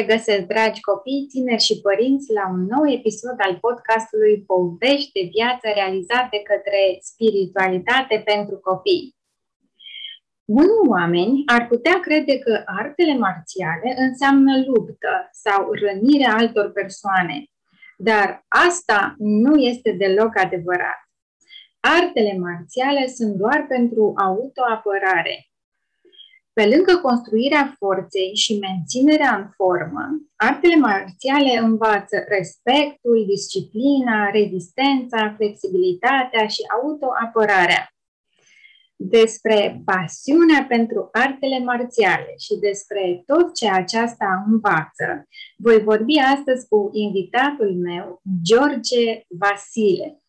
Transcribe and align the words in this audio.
Bine 0.00 0.12
vă 0.12 0.18
regăsesc, 0.18 0.46
dragi 0.46 0.80
copii, 0.80 1.26
tineri 1.30 1.62
și 1.62 1.80
părinți, 1.80 2.32
la 2.32 2.48
un 2.54 2.62
nou 2.74 2.84
episod 2.98 3.36
al 3.38 3.58
podcastului 3.60 4.44
Povești 4.46 5.12
de 5.12 5.28
viață 5.36 5.66
realizate 5.74 6.38
către 6.50 6.80
spiritualitate 7.00 8.22
pentru 8.24 8.56
copii. 8.56 9.16
Unii 10.44 10.88
oameni 10.88 11.42
ar 11.46 11.66
putea 11.66 12.00
crede 12.00 12.38
că 12.38 12.62
artele 12.64 13.14
marțiale 13.18 13.94
înseamnă 13.96 14.52
luptă 14.66 15.28
sau 15.32 15.72
rănirea 15.72 16.36
altor 16.40 16.72
persoane, 16.72 17.44
dar 17.96 18.44
asta 18.68 19.14
nu 19.18 19.54
este 19.70 19.90
deloc 19.92 20.32
adevărat. 20.38 21.00
Artele 21.80 22.34
marțiale 22.38 23.06
sunt 23.06 23.34
doar 23.34 23.64
pentru 23.68 24.12
autoapărare, 24.16 25.49
pe 26.52 26.66
lângă 26.74 26.96
construirea 27.02 27.74
forței 27.78 28.34
și 28.34 28.58
menținerea 28.58 29.36
în 29.36 29.46
formă, 29.56 30.04
artele 30.36 30.76
marțiale 30.76 31.58
învață 31.58 32.16
respectul, 32.28 33.24
disciplina, 33.26 34.30
rezistența, 34.30 35.34
flexibilitatea 35.36 36.46
și 36.46 36.62
autoapărarea. 36.82 37.84
Despre 38.96 39.82
pasiunea 39.84 40.64
pentru 40.68 41.08
artele 41.12 41.58
marțiale 41.58 42.34
și 42.38 42.54
despre 42.60 43.22
tot 43.26 43.54
ce 43.54 43.70
aceasta 43.70 44.44
învață, 44.46 45.08
voi 45.56 45.78
vorbi 45.82 46.18
astăzi 46.18 46.68
cu 46.68 46.90
invitatul 46.92 47.74
meu, 47.74 48.20
George 48.42 49.22
Vasile. 49.28 50.22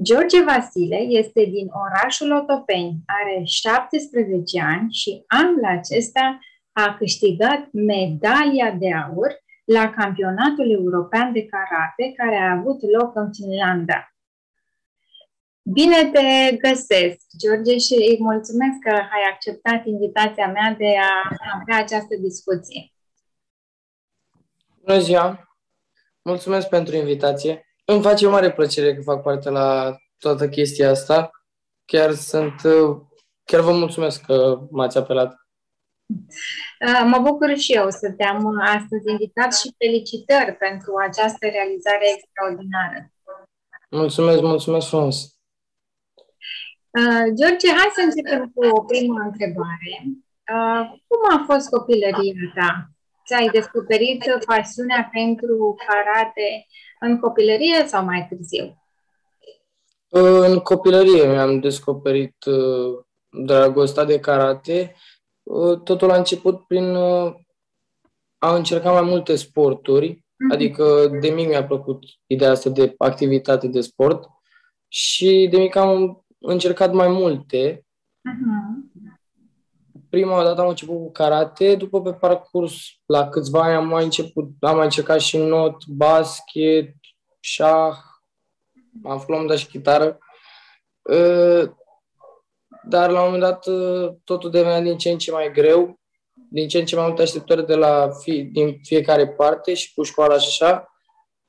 George 0.00 0.42
Vasile 0.42 0.96
este 0.96 1.44
din 1.44 1.68
orașul 1.84 2.32
Otopeni, 2.32 3.02
are 3.06 3.42
17 3.44 4.60
ani 4.60 4.92
și 4.92 5.24
anul 5.26 5.64
acesta 5.64 6.38
a 6.72 6.94
câștigat 6.98 7.68
medalia 7.72 8.70
de 8.70 8.92
aur 8.94 9.40
la 9.64 9.90
campionatul 9.90 10.70
european 10.70 11.32
de 11.32 11.46
karate 11.46 12.12
care 12.16 12.36
a 12.36 12.52
avut 12.58 12.80
loc 12.90 13.16
în 13.16 13.32
Finlanda. 13.32 14.06
Bine 15.62 16.10
te 16.10 16.56
găsesc, 16.56 17.20
George, 17.38 17.78
și 17.78 17.94
îi 17.94 18.16
mulțumesc 18.20 18.78
că 18.80 18.90
ai 18.90 19.22
acceptat 19.32 19.86
invitația 19.86 20.46
mea 20.46 20.74
de 20.78 20.94
a 20.98 21.36
avea 21.60 21.76
această 21.82 22.16
discuție. 22.20 22.92
Bună 24.84 24.98
ziua! 24.98 25.56
Mulțumesc 26.22 26.68
pentru 26.68 26.96
invitație. 26.96 27.71
Îmi 27.84 28.02
face 28.02 28.26
o 28.26 28.30
mare 28.30 28.52
plăcere 28.52 28.94
că 28.94 29.02
fac 29.02 29.22
parte 29.22 29.50
la 29.50 29.96
toată 30.18 30.48
chestia 30.48 30.90
asta. 30.90 31.30
Chiar 31.84 32.12
sunt, 32.12 32.60
chiar 33.44 33.60
vă 33.60 33.72
mulțumesc 33.72 34.24
că 34.24 34.60
m-ați 34.70 34.98
apelat. 34.98 35.42
Uh, 36.86 37.02
mă 37.04 37.18
bucur 37.18 37.56
și 37.56 37.72
eu 37.72 37.90
să 37.90 38.12
te-am 38.16 38.60
astăzi 38.60 39.10
invitat 39.10 39.54
și 39.54 39.74
felicitări 39.78 40.52
pentru 40.56 40.92
această 41.08 41.46
realizare 41.56 42.06
extraordinară. 42.14 42.98
Mulțumesc, 43.90 44.40
mulțumesc 44.40 44.86
frumos. 44.88 45.16
Uh, 46.98 47.26
George, 47.38 47.68
hai 47.78 47.90
să 47.96 48.02
începem 48.04 48.50
cu 48.54 48.64
o 48.78 48.80
primă 48.90 49.20
întrebare. 49.28 49.94
Uh, 50.54 50.82
cum 51.08 51.20
a 51.36 51.44
fost 51.48 51.68
copilăria 51.68 52.34
ta? 52.54 52.70
Ți-ai 53.26 53.48
descoperit 53.48 54.24
pasiunea 54.46 55.08
pentru 55.12 55.76
karate 55.86 56.66
în 57.02 57.18
copilărie 57.18 57.86
sau 57.86 58.04
mai 58.04 58.26
târziu? 58.28 58.76
În 60.08 60.58
copilărie 60.58 61.26
mi-am 61.26 61.60
descoperit 61.60 62.44
uh, 62.44 63.04
dragostea 63.44 64.04
de 64.04 64.20
karate. 64.20 64.94
Uh, 65.42 65.78
totul 65.78 66.10
a 66.10 66.16
început 66.16 66.66
prin 66.66 66.94
uh, 66.94 67.34
a 68.38 68.54
încerca 68.54 68.92
mai 68.92 69.02
multe 69.02 69.34
sporturi, 69.34 70.14
mm-hmm. 70.14 70.52
adică 70.52 71.08
de 71.20 71.28
mic 71.28 71.48
mi-a 71.48 71.66
plăcut 71.66 72.04
ideea 72.26 72.50
asta 72.50 72.70
de 72.70 72.94
activitate 72.98 73.68
de 73.68 73.80
sport 73.80 74.28
și 74.88 75.48
de 75.50 75.56
mic 75.58 75.76
am 75.76 76.24
încercat 76.38 76.92
mai 76.92 77.08
multe. 77.08 77.86
Mm-hmm. 78.28 78.91
Prima 80.12 80.44
dată 80.44 80.60
am 80.60 80.68
început 80.68 80.96
cu 80.96 81.10
karate, 81.10 81.74
după 81.74 82.02
pe 82.02 82.12
parcurs, 82.12 82.74
la 83.06 83.28
câțiva 83.28 83.62
ani 83.62 83.74
am 83.74 83.86
mai 83.86 84.04
început, 84.04 84.48
am 84.60 84.76
mai 84.76 84.84
încercat 84.84 85.20
și 85.20 85.36
not, 85.36 85.86
basket, 85.86 86.94
șah, 87.40 87.96
am 89.04 89.18
făcut 89.18 89.48
la 89.48 89.56
și 89.56 89.66
chitară. 89.66 90.18
Ă, 91.08 91.74
dar 92.88 93.10
la 93.10 93.18
un 93.18 93.24
moment 93.24 93.42
dat 93.42 93.66
ă, 93.66 94.14
totul 94.24 94.50
devenea 94.50 94.80
din 94.80 94.98
ce 94.98 95.10
în 95.10 95.18
ce 95.18 95.30
mai 95.30 95.52
greu, 95.52 96.00
din 96.50 96.68
ce 96.68 96.78
în 96.78 96.84
ce 96.84 96.96
mai 96.96 97.06
multe 97.06 97.22
așteptări 97.22 97.66
de 97.66 97.74
la 97.74 98.08
fi, 98.10 98.42
din 98.42 98.78
fiecare 98.82 99.28
parte 99.28 99.74
și 99.74 99.94
cu 99.94 100.02
școala 100.02 100.38
și 100.38 100.48
așa. 100.48 100.86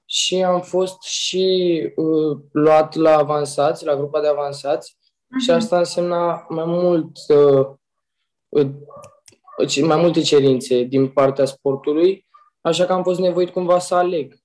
Și 0.05 0.43
am 0.43 0.61
fost 0.61 1.01
și 1.01 1.81
uh, 1.95 2.37
luat 2.51 2.95
la 2.95 3.17
avansați, 3.17 3.85
la 3.85 3.95
grupa 3.95 4.21
de 4.21 4.27
avansați 4.27 4.95
uh-huh. 4.97 5.43
și 5.43 5.49
mhm. 5.49 5.57
asta 5.57 5.77
însemna 5.77 6.45
mai 6.49 6.65
mult 6.65 7.17
uh, 7.27 7.65
uh, 7.65 7.81
mai 9.81 10.01
multe 10.01 10.21
cerințe 10.21 10.83
din 10.83 11.09
partea 11.09 11.45
sportului, 11.45 12.27
așa 12.61 12.85
că 12.85 12.93
am 12.93 13.03
fost 13.03 13.19
nevoit 13.19 13.49
cumva 13.49 13.79
să 13.79 13.95
aleg 13.95 14.35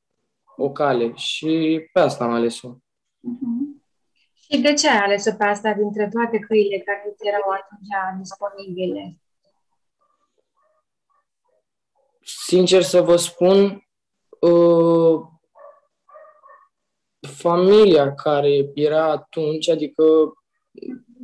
o 0.57 0.71
cale 0.71 1.13
și 1.15 1.81
pe 1.93 2.01
asta 2.01 2.25
am 2.25 2.33
ales-o. 2.33 2.69
Uh-huh. 2.69 3.79
Și 4.35 4.61
de 4.61 4.73
ce 4.73 4.89
ai 4.89 4.97
ales-o 4.97 5.35
pe 5.39 5.45
asta 5.45 5.73
dintre 5.73 6.09
toate 6.09 6.39
căile 6.39 6.79
care 6.79 7.15
ți 7.17 7.27
erau 7.27 7.51
atunci 7.51 8.19
disponibile? 8.19 9.21
Sincer 12.21 12.83
să 12.83 13.01
vă 13.01 13.17
spun, 13.17 13.89
uh, 14.41 15.21
familia 17.21 18.15
care 18.15 18.71
era 18.75 19.11
atunci, 19.11 19.69
adică 19.69 20.05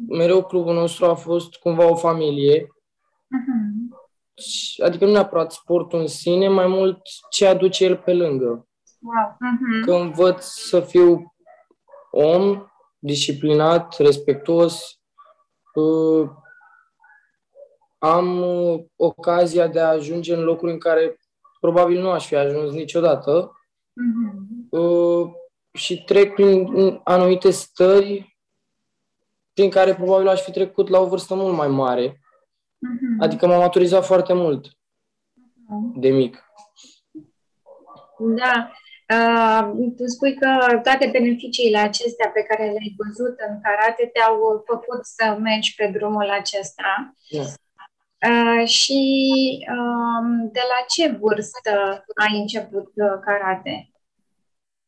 mereu 0.08 0.44
clubul 0.44 0.74
nostru 0.74 1.04
a 1.04 1.14
fost 1.14 1.54
cumva 1.54 1.90
o 1.90 1.96
familie, 1.96 2.73
uh-huh. 3.34 4.84
adică 4.84 5.04
nu 5.04 5.10
neapărat 5.10 5.52
sportul 5.52 6.00
în 6.00 6.06
sine, 6.06 6.48
mai 6.48 6.66
mult 6.66 7.00
ce 7.30 7.46
aduce 7.46 7.84
el 7.84 7.96
pe 7.96 8.12
lângă. 8.12 8.68
Wow. 9.00 9.36
Uh-huh. 9.36 9.84
Că 9.84 9.94
învăț 9.94 10.44
să 10.44 10.80
fiu 10.80 11.34
om, 12.10 12.66
disciplinat, 12.98 13.96
respectuos. 13.98 15.00
Uh, 15.74 16.30
am 17.98 18.40
uh, 18.40 18.84
ocazia 18.96 19.66
de 19.68 19.80
a 19.80 19.88
ajunge 19.88 20.34
în 20.34 20.42
locuri 20.42 20.72
în 20.72 20.78
care 20.78 21.18
probabil 21.60 22.00
nu 22.00 22.10
aș 22.10 22.26
fi 22.26 22.36
ajuns 22.36 22.72
niciodată. 22.72 23.52
Uh-huh. 23.52 24.78
Uh, 24.78 25.30
și 25.72 26.04
trec 26.04 26.34
prin 26.34 26.70
anumite 27.04 27.50
stări 27.50 28.38
prin 29.52 29.70
care 29.70 29.94
probabil 29.94 30.28
aș 30.28 30.40
fi 30.42 30.50
trecut 30.50 30.88
la 30.88 30.98
o 30.98 31.06
vârstă 31.06 31.34
mult 31.34 31.56
mai 31.56 31.68
mare. 31.68 32.20
Uh-huh. 32.84 33.18
Adică 33.18 33.46
m-am 33.46 33.58
maturizat 33.58 34.04
foarte 34.04 34.32
mult 34.32 34.66
uh-huh. 34.66 35.94
de 35.94 36.08
mic. 36.08 36.44
Da. 38.18 38.70
Uh, 39.14 39.92
tu 39.96 40.06
spui 40.06 40.34
că 40.34 40.80
toate 40.82 41.08
beneficiile 41.12 41.78
acestea 41.78 42.28
pe 42.28 42.42
care 42.42 42.64
le-ai 42.64 42.94
văzut 42.96 43.38
în 43.48 43.60
karate 43.62 44.10
te-au 44.12 44.64
făcut 44.66 45.04
să 45.04 45.36
mergi 45.40 45.74
pe 45.74 45.86
drumul 45.86 46.30
acesta. 46.30 47.14
Yeah. 47.28 47.46
Uh, 48.28 48.68
și 48.68 49.00
uh, 49.60 50.48
de 50.52 50.60
la 50.72 50.84
ce 50.88 51.18
vârstă 51.20 52.04
ai 52.14 52.38
început 52.40 52.86
uh, 52.94 53.18
karate? 53.24 53.90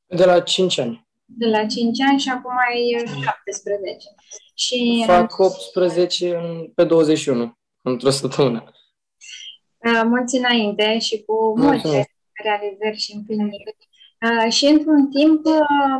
De 0.07 0.25
la 0.25 0.41
5 0.41 0.79
ani. 0.79 1.07
De 1.25 1.47
la 1.47 1.67
5 1.67 2.01
ani 2.01 2.19
și 2.19 2.29
acum 2.29 2.53
ai 2.69 3.05
17. 3.25 4.09
Și, 4.55 5.03
Fac 5.07 5.39
18 5.39 6.37
în, 6.37 6.71
pe 6.75 6.85
21, 6.85 7.59
într-o 7.91 8.11
săptămână. 8.11 8.65
Uh, 9.77 10.03
mulți 10.05 10.37
înainte 10.37 10.99
și 10.99 11.23
cu 11.25 11.59
multe 11.59 12.11
realizări 12.45 12.97
și 12.97 13.13
împliniri. 13.15 13.77
Uh, 14.27 14.53
și 14.53 14.65
într-un 14.65 15.11
timp 15.11 15.45
uh, 15.45 15.99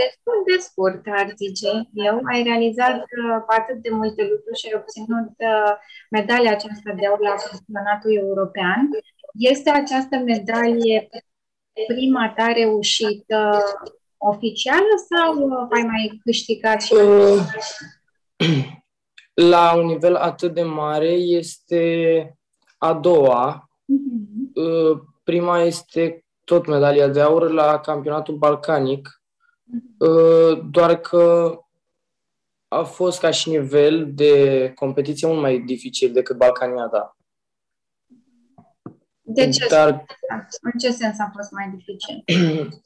destul 0.00 0.38
de 0.46 0.56
scurt, 0.58 1.02
ar 1.20 1.32
zice 1.36 1.70
eu, 1.92 2.20
ai 2.32 2.42
realizat 2.42 2.96
uh, 2.96 3.38
atât 3.46 3.76
de 3.82 3.90
multe 3.90 4.22
lucruri 4.22 4.58
și 4.58 4.66
ai 4.66 4.80
obținut 4.80 5.32
uh, 5.36 5.72
medalia 6.10 6.50
aceasta 6.50 6.92
de 6.98 7.06
aur 7.06 7.20
la 7.20 7.34
campionatul 7.50 8.12
european. 8.16 8.88
Este 9.52 9.70
această 9.70 10.16
medalie 10.16 11.08
prima 11.86 12.32
ta 12.36 12.46
reușită 12.46 13.62
oficială 14.16 14.94
sau 15.08 15.34
uh, 15.48 15.66
ai 15.70 15.82
mai 15.82 16.20
câștigat 16.24 16.82
și 16.82 16.92
uh, 16.92 17.40
La 19.40 19.74
un 19.74 19.86
nivel 19.86 20.14
atât 20.14 20.54
de 20.54 20.62
mare 20.62 21.10
este 21.10 22.38
a 22.78 22.94
doua. 22.94 23.70
Uh-huh. 23.70 24.98
Prima 25.24 25.60
este 25.60 26.24
tot 26.44 26.66
medalia 26.66 27.08
de 27.08 27.20
aur 27.20 27.50
la 27.50 27.80
campionatul 27.80 28.36
balcanic, 28.36 29.22
uh, 29.98 30.60
doar 30.70 31.00
că 31.00 31.58
a 32.68 32.82
fost 32.82 33.20
ca 33.20 33.30
și 33.30 33.48
nivel 33.48 34.14
de 34.14 34.72
competiție 34.74 35.26
mult 35.28 35.40
mai 35.40 35.58
dificil 35.58 36.12
decât 36.12 36.36
Balcaniada. 36.36 37.16
De 39.22 39.48
ce? 39.48 39.66
Dar... 39.68 40.04
În 40.60 40.78
ce 40.78 40.90
sens 40.90 41.18
a 41.18 41.30
fost 41.34 41.50
mai 41.50 41.74
dificil? 41.76 42.24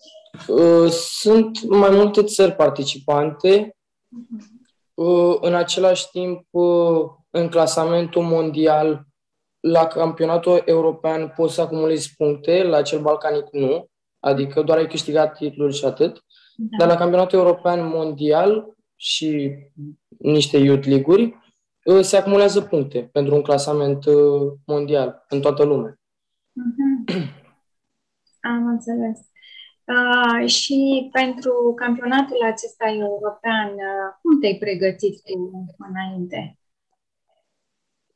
Uh, 0.48 0.90
sunt 0.90 1.62
mai 1.62 1.90
multe 1.90 2.24
țări 2.24 2.52
participante. 2.52 3.68
Uh-huh. 3.68 4.61
În 5.40 5.54
același 5.54 6.10
timp, 6.10 6.46
uh, 6.50 7.00
în 7.30 7.48
clasamentul 7.48 8.22
mondial, 8.22 9.06
la 9.60 9.86
campionatul 9.86 10.62
european 10.64 11.32
poți 11.36 11.54
să 11.54 11.60
acumulezi 11.60 12.14
puncte, 12.16 12.62
la 12.62 12.82
cel 12.82 13.00
balcanic 13.00 13.52
nu, 13.52 13.86
adică 14.20 14.62
doar 14.62 14.78
ai 14.78 14.86
câștigat 14.86 15.36
titluri 15.36 15.74
și 15.74 15.84
atât. 15.84 16.24
Da. 16.56 16.76
Dar 16.78 16.88
la 16.88 16.96
campionatul 16.96 17.38
european 17.38 17.88
mondial 17.88 18.76
și 18.96 19.52
niște 20.18 20.58
youth 20.58 20.86
league-uri 20.86 21.36
uh, 21.84 22.00
se 22.00 22.16
acumulează 22.16 22.60
puncte 22.60 23.08
pentru 23.12 23.34
un 23.34 23.42
clasament 23.42 24.04
mondial 24.66 25.24
în 25.28 25.40
toată 25.40 25.64
lumea. 25.64 25.92
Uh-huh. 25.92 27.40
Am 28.52 28.66
înțeles. 28.66 29.31
Uh, 29.86 30.48
și 30.48 31.08
pentru 31.12 31.72
campionatul 31.76 32.42
acesta 32.42 32.88
european, 32.88 33.68
uh, 33.68 34.14
cum 34.22 34.40
te-ai 34.40 34.56
pregătit 34.58 35.22
tu 35.22 35.64
înainte? 35.78 36.58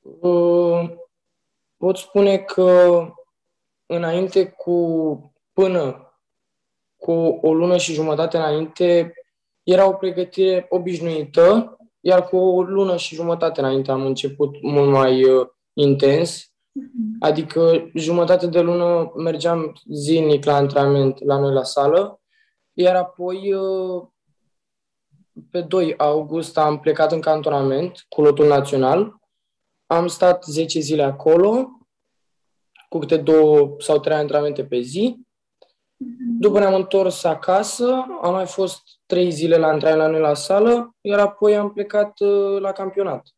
Uh, 0.01 0.91
pot 1.77 1.97
spune 1.97 2.39
că 2.39 3.01
înainte 3.87 4.49
cu 4.49 5.35
până 5.53 6.11
cu 6.97 7.13
o 7.43 7.55
lună 7.55 7.77
și 7.77 7.93
jumătate 7.93 8.37
înainte 8.37 9.13
era 9.63 9.89
o 9.89 9.93
pregătire 9.93 10.67
obișnuită, 10.69 11.77
iar 12.01 12.29
cu 12.29 12.37
o 12.37 12.63
lună 12.63 12.97
și 12.97 13.15
jumătate 13.15 13.61
înainte 13.61 13.91
am 13.91 14.07
început 14.07 14.63
mult 14.63 14.91
mai 14.91 15.25
uh, 15.25 15.47
intens 15.73 16.51
Mhm. 16.51 16.56
Adică 17.21 17.91
jumătate 17.95 18.47
de 18.47 18.61
lună 18.61 19.13
mergeam 19.17 19.73
zilnic 19.93 20.45
la 20.45 20.55
antrenament 20.55 21.25
la 21.25 21.39
noi 21.39 21.53
la 21.53 21.63
sală, 21.63 22.21
iar 22.73 22.97
apoi 22.97 23.53
uh, 23.53 24.07
pe 25.51 25.61
2 25.61 25.95
august 25.97 26.59
am 26.59 26.81
plecat 26.81 27.13
în 27.13 27.21
cantonament 27.21 28.05
cu 28.09 28.23
lotul 28.23 28.47
național. 28.47 29.19
Am 29.87 30.07
stat 30.07 30.45
10 30.45 30.81
zile 30.81 31.03
acolo, 31.03 31.69
cu 32.89 32.99
câte 32.99 33.17
două 33.17 33.75
sau 33.79 33.99
trei 33.99 34.17
antrenamente 34.17 34.65
pe 34.65 34.81
zi. 34.81 35.17
Mhm. 35.97 36.39
După 36.41 36.59
ne-am 36.59 36.75
întors 36.75 37.25
acasă, 37.25 38.05
am 38.23 38.33
mai 38.33 38.47
fost 38.47 38.83
trei 39.07 39.31
zile 39.31 39.57
la 39.57 39.67
antrenament 39.67 40.07
la 40.07 40.11
noi 40.11 40.21
la 40.29 40.35
sală, 40.35 40.95
iar 41.01 41.19
apoi 41.19 41.57
am 41.57 41.73
plecat 41.73 42.21
uh, 42.21 42.61
la 42.61 42.73
campionat. 42.73 43.29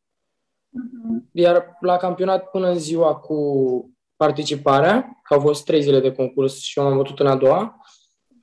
Uh-huh. 0.78 1.30
Iar 1.32 1.76
la 1.80 1.96
campionat 1.96 2.50
până 2.50 2.68
în 2.68 2.78
ziua 2.78 3.16
cu 3.16 3.36
participarea, 4.16 5.20
că 5.22 5.34
au 5.34 5.40
fost 5.40 5.64
trei 5.64 5.82
zile 5.82 6.00
de 6.00 6.12
concurs 6.12 6.58
și 6.58 6.78
eu 6.78 6.86
am 6.86 6.96
bătut 6.96 7.18
în 7.18 7.26
a 7.26 7.36
doua, 7.36 7.80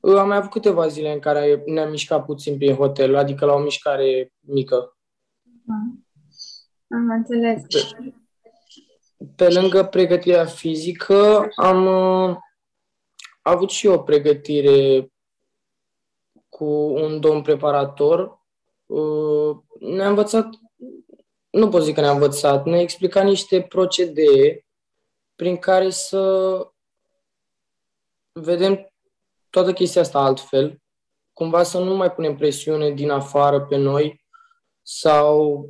am 0.01 0.27
mai 0.27 0.37
avut 0.37 0.51
câteva 0.51 0.87
zile 0.87 1.11
în 1.11 1.19
care 1.19 1.63
ne-am 1.65 1.89
mișcat 1.89 2.25
puțin 2.25 2.57
prin 2.57 2.75
hotel, 2.75 3.15
adică 3.15 3.45
la 3.45 3.53
o 3.53 3.59
mișcare 3.59 4.33
mică. 4.39 4.97
Uh-huh. 5.43 6.03
Am 6.87 7.09
înțeles. 7.09 7.61
Pe, 7.61 8.13
pe 9.35 9.49
lângă 9.49 9.83
pregătirea 9.83 10.45
fizică, 10.45 11.47
am 11.55 11.85
uh, 11.85 12.35
avut 13.41 13.69
și 13.69 13.87
o 13.87 13.97
pregătire 13.97 15.09
cu 16.49 16.65
un 16.93 17.19
domn 17.19 17.41
preparator. 17.41 18.43
Uh, 18.85 19.57
ne-a 19.79 20.09
învățat 20.09 20.49
nu 21.55 21.69
pot 21.69 21.83
zic 21.83 21.95
că 21.95 22.01
ne-a 22.01 22.11
învățat, 22.11 22.65
ne-a 22.65 22.81
explicat 22.81 23.23
niște 23.23 23.61
procedee 23.61 24.65
prin 25.35 25.57
care 25.57 25.89
să 25.89 26.57
vedem 28.31 28.89
toată 29.49 29.73
chestia 29.73 30.01
asta 30.01 30.19
altfel, 30.19 30.81
cumva 31.33 31.63
să 31.63 31.79
nu 31.79 31.95
mai 31.95 32.11
punem 32.11 32.35
presiune 32.35 32.91
din 32.91 33.09
afară 33.09 33.61
pe 33.61 33.75
noi 33.75 34.25
sau 34.81 35.67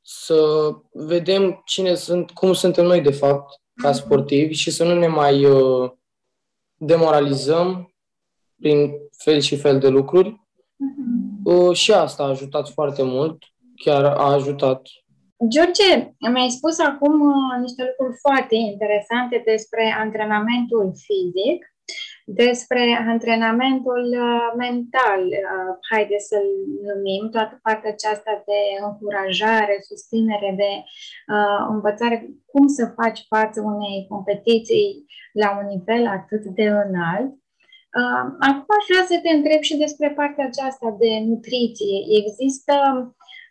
să 0.00 0.70
vedem 0.92 1.62
cine 1.64 1.94
sunt, 1.94 2.30
cum 2.30 2.52
suntem 2.52 2.84
noi 2.84 3.00
de 3.00 3.12
fapt 3.12 3.60
ca 3.74 3.88
mhm. 3.88 3.98
sportivi 3.98 4.54
și 4.54 4.70
să 4.70 4.84
nu 4.84 4.94
ne 4.94 5.06
mai 5.06 5.44
uh, 5.44 5.90
demoralizăm 6.76 7.94
prin 8.60 8.92
fel 9.16 9.40
și 9.40 9.56
fel 9.56 9.78
de 9.78 9.88
lucruri. 9.88 10.30
Uh-huh. 10.30 11.44
Uh, 11.44 11.76
și 11.76 11.92
asta 11.92 12.22
a 12.22 12.28
ajutat 12.28 12.68
foarte 12.68 13.02
mult 13.02 13.53
chiar 13.76 14.04
a 14.04 14.32
ajutat. 14.32 14.80
George, 15.48 16.14
mi-ai 16.32 16.50
spus 16.50 16.78
acum 16.78 17.20
uh, 17.20 17.60
niște 17.60 17.82
lucruri 17.88 18.18
foarte 18.20 18.54
interesante 18.54 19.42
despre 19.44 19.94
antrenamentul 19.98 20.92
fizic, 21.06 21.60
despre 22.24 23.04
antrenamentul 23.08 24.04
uh, 24.26 24.48
mental, 24.56 25.22
uh, 25.26 25.72
haideți 25.90 26.26
să-l 26.26 26.48
numim, 26.90 27.30
toată 27.30 27.58
partea 27.62 27.90
aceasta 27.92 28.42
de 28.50 28.60
încurajare, 28.86 29.76
susținere, 29.88 30.50
de 30.62 30.72
uh, 31.34 31.60
învățare, 31.74 32.16
cum 32.52 32.66
să 32.66 32.94
faci 32.98 33.20
față 33.28 33.58
unei 33.60 34.06
competiții 34.08 35.04
la 35.32 35.48
un 35.58 35.66
nivel 35.74 36.06
atât 36.06 36.44
de 36.58 36.66
înalt. 36.84 37.32
Uh, 38.00 38.24
acum 38.48 38.70
aș 38.78 38.84
vrea 38.90 39.04
să 39.10 39.16
te 39.22 39.30
întreb 39.38 39.60
și 39.68 39.76
despre 39.84 40.08
partea 40.18 40.44
aceasta 40.46 40.96
de 41.02 41.10
nutriție. 41.30 41.96
Există 42.20 42.74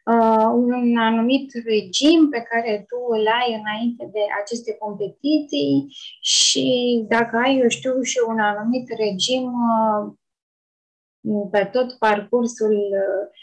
uh, 0.04 0.50
un 0.54 0.98
anumit 0.98 1.52
regim 1.66 2.30
pe 2.30 2.42
care 2.42 2.86
tu 2.88 2.96
îl 3.10 3.28
ai 3.28 3.54
înainte 3.60 4.10
de 4.12 4.20
aceste 4.42 4.74
competiții 4.74 5.88
și 6.22 7.06
dacă 7.08 7.38
ai, 7.38 7.58
eu 7.58 7.68
știu, 7.68 8.02
și 8.02 8.20
un 8.28 8.40
anumit 8.40 8.90
regim 8.98 9.54
uh, 9.54 10.14
pe 11.52 11.66
tot 11.66 11.94
parcursul 11.94 12.76
uh, 12.76 13.42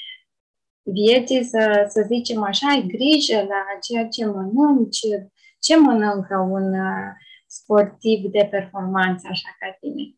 vieții, 0.82 1.44
să, 1.44 1.84
să 1.88 2.06
zicem 2.06 2.42
așa, 2.42 2.68
ai 2.68 2.86
grijă 2.86 3.36
la 3.36 3.64
ceea 3.88 4.08
ce 4.08 4.26
mănânci, 4.26 5.00
ce 5.60 5.76
mănâncă 5.76 6.36
un 6.36 6.72
uh, 6.72 7.12
sportiv 7.46 8.30
de 8.30 8.48
performanță 8.50 9.26
așa 9.30 9.56
ca 9.58 9.76
tine? 9.80 10.14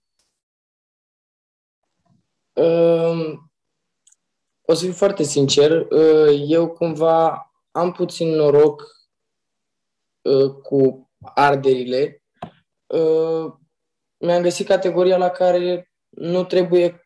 Um, 2.54 3.51
o 4.72 4.74
să 4.74 4.84
fiu 4.84 4.92
foarte 4.92 5.22
sincer, 5.22 5.86
uh, 5.90 6.44
eu 6.46 6.68
cumva 6.68 7.50
am 7.70 7.92
puțin 7.92 8.28
noroc 8.28 8.86
uh, 10.22 10.50
cu 10.62 11.10
arderile. 11.18 12.22
Uh, 12.86 13.52
mi-am 14.16 14.42
găsit 14.42 14.66
categoria 14.66 15.16
la 15.16 15.28
care 15.28 15.92
nu 16.08 16.44
trebuie 16.44 17.02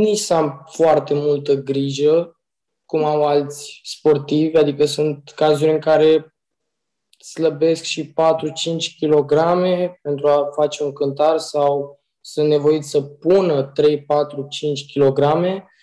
nici 0.00 0.18
să 0.18 0.34
am 0.34 0.66
foarte 0.70 1.14
multă 1.14 1.54
grijă, 1.54 2.40
cum 2.84 3.04
au 3.04 3.26
alți 3.26 3.80
sportivi, 3.84 4.56
adică 4.56 4.84
sunt 4.84 5.32
cazuri 5.34 5.70
în 5.70 5.78
care 5.80 6.36
slăbesc 7.18 7.82
și 7.82 8.12
4-5 8.12 8.14
kg 9.00 9.34
pentru 10.02 10.28
a 10.28 10.48
face 10.54 10.84
un 10.84 10.92
cântar 10.92 11.38
sau 11.38 12.00
sunt 12.20 12.48
nevoit 12.48 12.84
să 12.84 13.02
pună 13.02 13.62
3, 13.62 14.04
4, 14.04 14.46
5 14.48 14.92
kg 14.92 15.20
Uh-huh. 15.20 15.76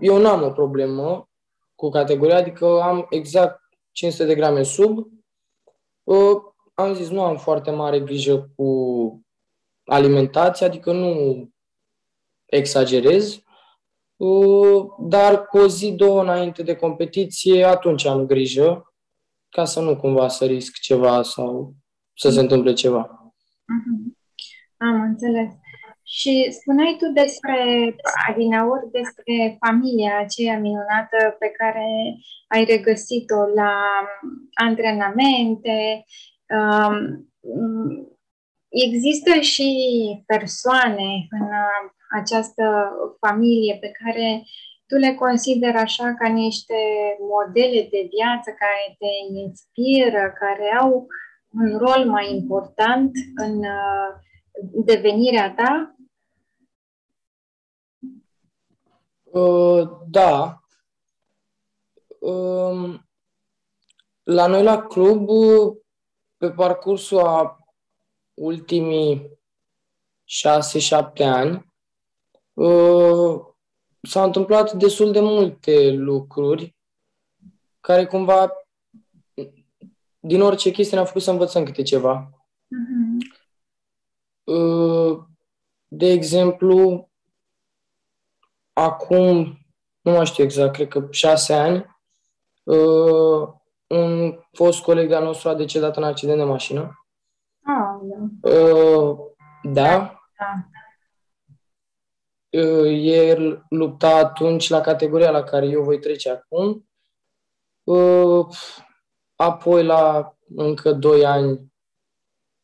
Eu 0.00 0.18
nu 0.18 0.28
am 0.28 0.42
o 0.42 0.50
problemă 0.50 1.28
cu 1.74 1.88
categoria, 1.88 2.36
adică 2.36 2.80
am 2.82 3.06
exact 3.10 3.60
500 3.92 4.24
de 4.24 4.34
grame 4.34 4.62
sub. 4.62 5.06
Uh, 6.02 6.36
am 6.74 6.94
zis, 6.94 7.08
nu 7.08 7.22
am 7.22 7.36
foarte 7.36 7.70
mare 7.70 8.00
grijă 8.00 8.50
cu 8.56 9.20
alimentația, 9.84 10.66
adică 10.66 10.92
nu 10.92 11.48
exagerez, 12.44 13.42
uh, 14.16 14.84
dar 14.98 15.46
cu 15.46 15.58
o 15.58 15.66
zi, 15.66 15.92
două 15.92 16.22
înainte 16.22 16.62
de 16.62 16.76
competiție, 16.76 17.64
atunci 17.64 18.04
am 18.04 18.26
grijă 18.26 18.94
ca 19.48 19.64
să 19.64 19.80
nu 19.80 19.96
cumva 19.96 20.28
să 20.28 20.44
risc 20.44 20.78
ceva 20.78 21.22
sau 21.22 21.74
să 22.14 22.30
se 22.30 22.40
întâmple 22.40 22.72
ceva. 22.72 23.32
Uh-huh. 23.44 24.14
Am 24.76 25.00
înțeles. 25.00 25.52
Și 26.06 26.46
spuneai 26.50 26.96
tu 26.98 27.12
despre, 27.12 27.58
Adinaur, 28.28 28.88
despre 28.92 29.56
familia 29.66 30.18
aceea 30.18 30.58
minunată 30.58 31.36
pe 31.38 31.48
care 31.58 31.86
ai 32.48 32.64
regăsit-o 32.64 33.40
la 33.54 33.74
antrenamente. 34.54 36.04
Um, 36.56 37.28
există 38.68 39.40
și 39.40 39.70
persoane 40.26 41.26
în 41.30 41.48
această 42.20 42.64
familie 43.20 43.76
pe 43.80 43.90
care 43.90 44.42
tu 44.86 44.94
le 44.94 45.14
consideri 45.14 45.76
așa 45.76 46.14
ca 46.18 46.28
niște 46.28 46.74
modele 47.34 47.88
de 47.90 48.08
viață 48.16 48.50
care 48.62 48.96
te 48.98 49.12
inspiră, 49.40 50.32
care 50.38 50.76
au 50.80 51.06
un 51.50 51.78
rol 51.78 52.10
mai 52.10 52.34
important 52.34 53.10
în 53.34 53.56
uh, 53.58 54.08
devenirea 54.62 55.54
ta? 55.54 55.96
Uh, 59.22 59.88
da. 60.08 60.62
Uh, 62.18 63.00
la 64.22 64.46
noi 64.46 64.62
la 64.62 64.82
club, 64.82 65.28
pe 66.36 66.50
parcursul 66.50 67.18
a 67.18 67.58
ultimii 68.34 69.30
șase-șapte 70.24 71.24
ani 71.24 71.72
uh, 72.52 73.40
s-au 74.02 74.24
întâmplat 74.24 74.72
destul 74.72 75.12
de 75.12 75.20
multe 75.20 75.90
lucruri 75.90 76.76
care 77.80 78.06
cumva 78.06 78.52
din 80.20 80.40
orice 80.40 80.70
chestie 80.70 80.94
ne-au 80.94 81.06
făcut 81.06 81.22
să 81.22 81.30
învățăm 81.30 81.64
câte 81.64 81.82
ceva. 81.82 82.30
Uh-huh. 82.30 83.33
De 85.86 86.06
exemplu, 86.06 87.08
acum, 88.72 89.58
nu 90.00 90.12
mai 90.12 90.26
știu 90.26 90.44
exact, 90.44 90.72
cred 90.72 90.88
că 90.88 91.06
șase 91.10 91.52
ani, 91.52 91.86
uh, 92.62 93.48
un 93.86 94.38
fost 94.52 94.82
coleg 94.82 95.08
de-al 95.08 95.24
nostru 95.24 95.48
a 95.48 95.54
decedat 95.54 95.96
în 95.96 96.02
accident 96.02 96.38
de 96.38 96.44
mașină. 96.44 97.06
Ah, 97.62 97.98
da. 98.02 98.50
Uh, 98.50 99.18
da. 99.62 100.20
da. 100.38 100.68
Uh, 102.60 103.02
el 103.02 103.64
lupta 103.68 104.16
atunci 104.16 104.68
la 104.68 104.80
categoria 104.80 105.30
la 105.30 105.42
care 105.42 105.66
eu 105.66 105.82
voi 105.82 105.98
trece 105.98 106.30
acum. 106.30 106.88
Uh, 107.84 108.46
apoi, 109.36 109.84
la 109.84 110.34
încă 110.54 110.92
doi 110.92 111.26
ani 111.26 111.72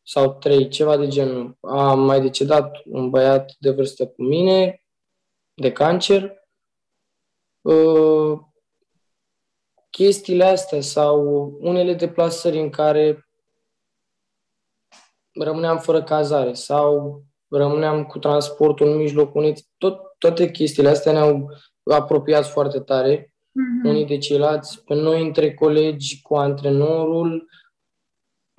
sau 0.03 0.35
trei, 0.35 0.69
ceva 0.69 0.97
de 0.97 1.09
genul, 1.09 1.57
a 1.61 1.95
mai 1.95 2.21
decedat 2.21 2.77
un 2.85 3.11
băiat 3.11 3.55
de 3.59 3.71
vârstă 3.71 4.07
cu 4.07 4.23
mine, 4.23 4.85
de 5.55 5.73
cancer. 5.73 6.39
Uh, 7.61 8.39
chestiile 9.91 10.45
astea 10.45 10.81
sau 10.81 11.21
unele 11.61 11.95
deplasări 11.95 12.61
în 12.61 12.71
care 12.71 13.29
rămâneam 15.33 15.79
fără 15.79 16.03
cazare 16.03 16.53
sau 16.53 17.23
rămâneam 17.49 18.05
cu 18.05 18.19
transportul 18.19 18.89
în 18.89 18.97
mijloc 18.97 19.35
unit, 19.35 19.65
tot, 19.79 20.01
toate 20.19 20.51
chestiile 20.51 20.89
astea 20.89 21.13
ne-au 21.13 21.51
apropiat 21.83 22.47
foarte 22.47 22.81
tare 22.81 23.25
mm-hmm. 23.25 23.89
unii 23.89 24.07
de 24.07 24.19
ceilalți, 24.19 24.85
pe 24.85 24.95
noi 24.95 25.23
între 25.23 25.55
colegi, 25.55 26.23
cu 26.23 26.37
antrenorul, 26.37 27.49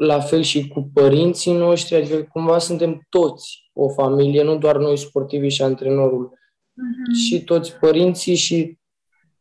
la 0.03 0.20
fel 0.20 0.41
și 0.41 0.67
cu 0.67 0.89
părinții 0.93 1.53
noștri, 1.53 1.96
adică 1.96 2.24
cumva 2.24 2.58
suntem 2.58 3.05
toți 3.10 3.70
o 3.74 3.89
familie, 3.89 4.43
nu 4.43 4.58
doar 4.58 4.77
noi 4.77 4.98
sportivii 4.98 5.50
și 5.50 5.62
antrenorul, 5.62 6.29
mm-hmm. 6.29 7.27
și 7.27 7.43
toți 7.43 7.74
părinții 7.75 8.36
și 8.36 8.77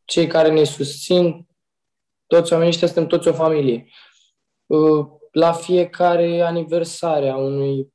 cei 0.04 0.26
care 0.26 0.52
ne 0.52 0.64
susțin, 0.64 1.46
toți 2.26 2.52
oamenii 2.52 2.72
ăștia 2.72 2.88
suntem 2.88 3.06
toți 3.06 3.28
o 3.28 3.32
familie. 3.32 3.86
Uh, 4.66 5.06
la 5.30 5.52
fiecare 5.52 6.40
aniversare 6.40 7.28
a 7.28 7.36
unui 7.36 7.92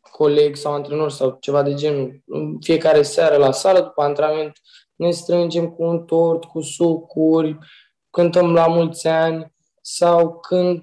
coleg 0.00 0.56
sau 0.56 0.72
antrenor 0.72 1.10
sau 1.10 1.36
ceva 1.40 1.62
de 1.62 1.74
genul, 1.74 2.22
în 2.26 2.56
fiecare 2.60 3.02
seară 3.02 3.36
la 3.36 3.52
sală, 3.52 3.80
după 3.80 4.02
antrenament, 4.02 4.60
ne 4.94 5.10
strângem 5.10 5.70
cu 5.70 5.82
un 5.82 6.04
tort, 6.04 6.44
cu 6.44 6.60
sucuri, 6.60 7.58
cântăm 8.10 8.52
la 8.52 8.66
mulți 8.66 9.06
ani 9.06 9.54
sau 9.80 10.38
când, 10.38 10.80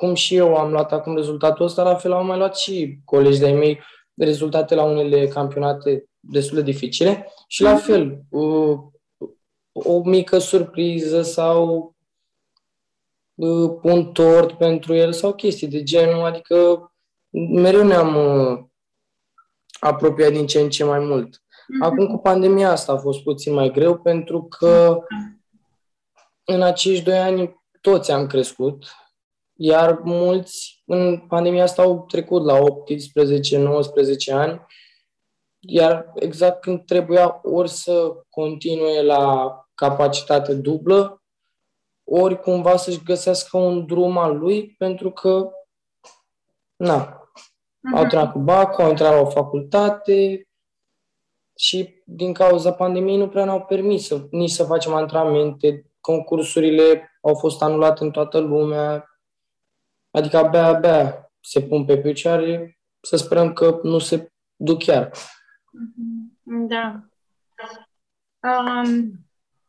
cum 0.00 0.14
și 0.14 0.34
eu 0.34 0.56
am 0.56 0.70
luat 0.70 0.92
acum 0.92 1.14
rezultatul 1.14 1.64
ăsta, 1.64 1.82
la 1.82 1.94
fel 1.94 2.12
au 2.12 2.24
mai 2.24 2.36
luat 2.36 2.56
și 2.56 2.98
colegi 3.04 3.38
de-ai 3.38 3.52
mei 3.52 3.80
rezultate 4.14 4.74
la 4.74 4.82
unele 4.82 5.26
campionate 5.26 6.08
destul 6.20 6.56
de 6.56 6.62
dificile 6.62 7.32
și 7.46 7.62
la 7.62 7.76
fel 7.76 8.22
o, 8.30 8.76
o 9.72 10.02
mică 10.04 10.38
surpriză 10.38 11.22
sau 11.22 11.94
un 13.82 14.12
tort 14.12 14.52
pentru 14.52 14.94
el 14.94 15.12
sau 15.12 15.34
chestii 15.34 15.68
de 15.68 15.82
genul, 15.82 16.24
adică 16.24 16.90
mereu 17.30 17.84
ne-am 17.84 18.16
apropiat 19.80 20.32
din 20.32 20.46
ce 20.46 20.60
în 20.60 20.70
ce 20.70 20.84
mai 20.84 20.98
mult. 20.98 21.42
Mhm. 21.68 21.82
Acum 21.82 22.06
cu 22.06 22.18
pandemia 22.18 22.70
asta 22.70 22.92
a 22.92 22.96
fost 22.96 23.22
puțin 23.22 23.54
mai 23.54 23.70
greu 23.70 23.98
pentru 23.98 24.42
că 24.42 24.98
în 26.44 26.62
acești 26.62 27.04
doi 27.04 27.18
ani 27.18 27.60
toți 27.80 28.10
am 28.10 28.26
crescut, 28.26 28.84
iar 29.62 30.00
mulți 30.04 30.82
în 30.86 31.18
pandemia 31.28 31.62
asta 31.62 31.82
au 31.82 32.04
trecut 32.08 32.44
la 32.44 32.58
18-19 32.58 32.62
ani, 34.32 34.66
iar 35.58 36.12
exact 36.14 36.60
când 36.60 36.84
trebuia 36.84 37.40
ori 37.42 37.68
să 37.68 38.12
continue 38.28 39.02
la 39.02 39.54
capacitate 39.74 40.54
dublă, 40.54 41.22
ori 42.04 42.40
cumva 42.40 42.76
să-și 42.76 43.02
găsească 43.02 43.56
un 43.56 43.86
drum 43.86 44.18
al 44.18 44.36
lui, 44.36 44.74
pentru 44.78 45.10
că, 45.10 45.50
na, 46.76 47.14
uh-huh. 47.14 47.96
au 47.96 48.06
trecut 48.06 48.32
cu 48.32 48.38
BAC, 48.38 48.78
au 48.78 48.88
intrat 48.88 49.12
la 49.12 49.20
o 49.20 49.30
facultate, 49.30 50.48
și 51.56 52.02
din 52.04 52.32
cauza 52.32 52.72
pandemiei 52.72 53.16
nu 53.16 53.28
prea 53.28 53.44
ne-au 53.44 53.60
permis 53.60 54.06
să, 54.06 54.26
nici 54.30 54.50
să 54.50 54.64
facem 54.64 54.92
antrenamente, 54.92 55.90
concursurile 56.00 57.18
au 57.22 57.34
fost 57.34 57.62
anulate 57.62 58.04
în 58.04 58.10
toată 58.10 58.38
lumea, 58.38 59.09
adică 60.10 60.36
abia, 60.36 60.66
abia 60.66 61.30
se 61.40 61.62
pun 61.62 61.84
pe 61.84 61.98
picioare, 61.98 62.78
să 63.00 63.16
sperăm 63.16 63.52
că 63.52 63.80
nu 63.82 63.98
se 63.98 64.32
duc 64.56 64.82
chiar. 64.82 65.08
Mm-hmm. 65.08 66.66
Da. 66.68 67.04
Um, 68.42 69.10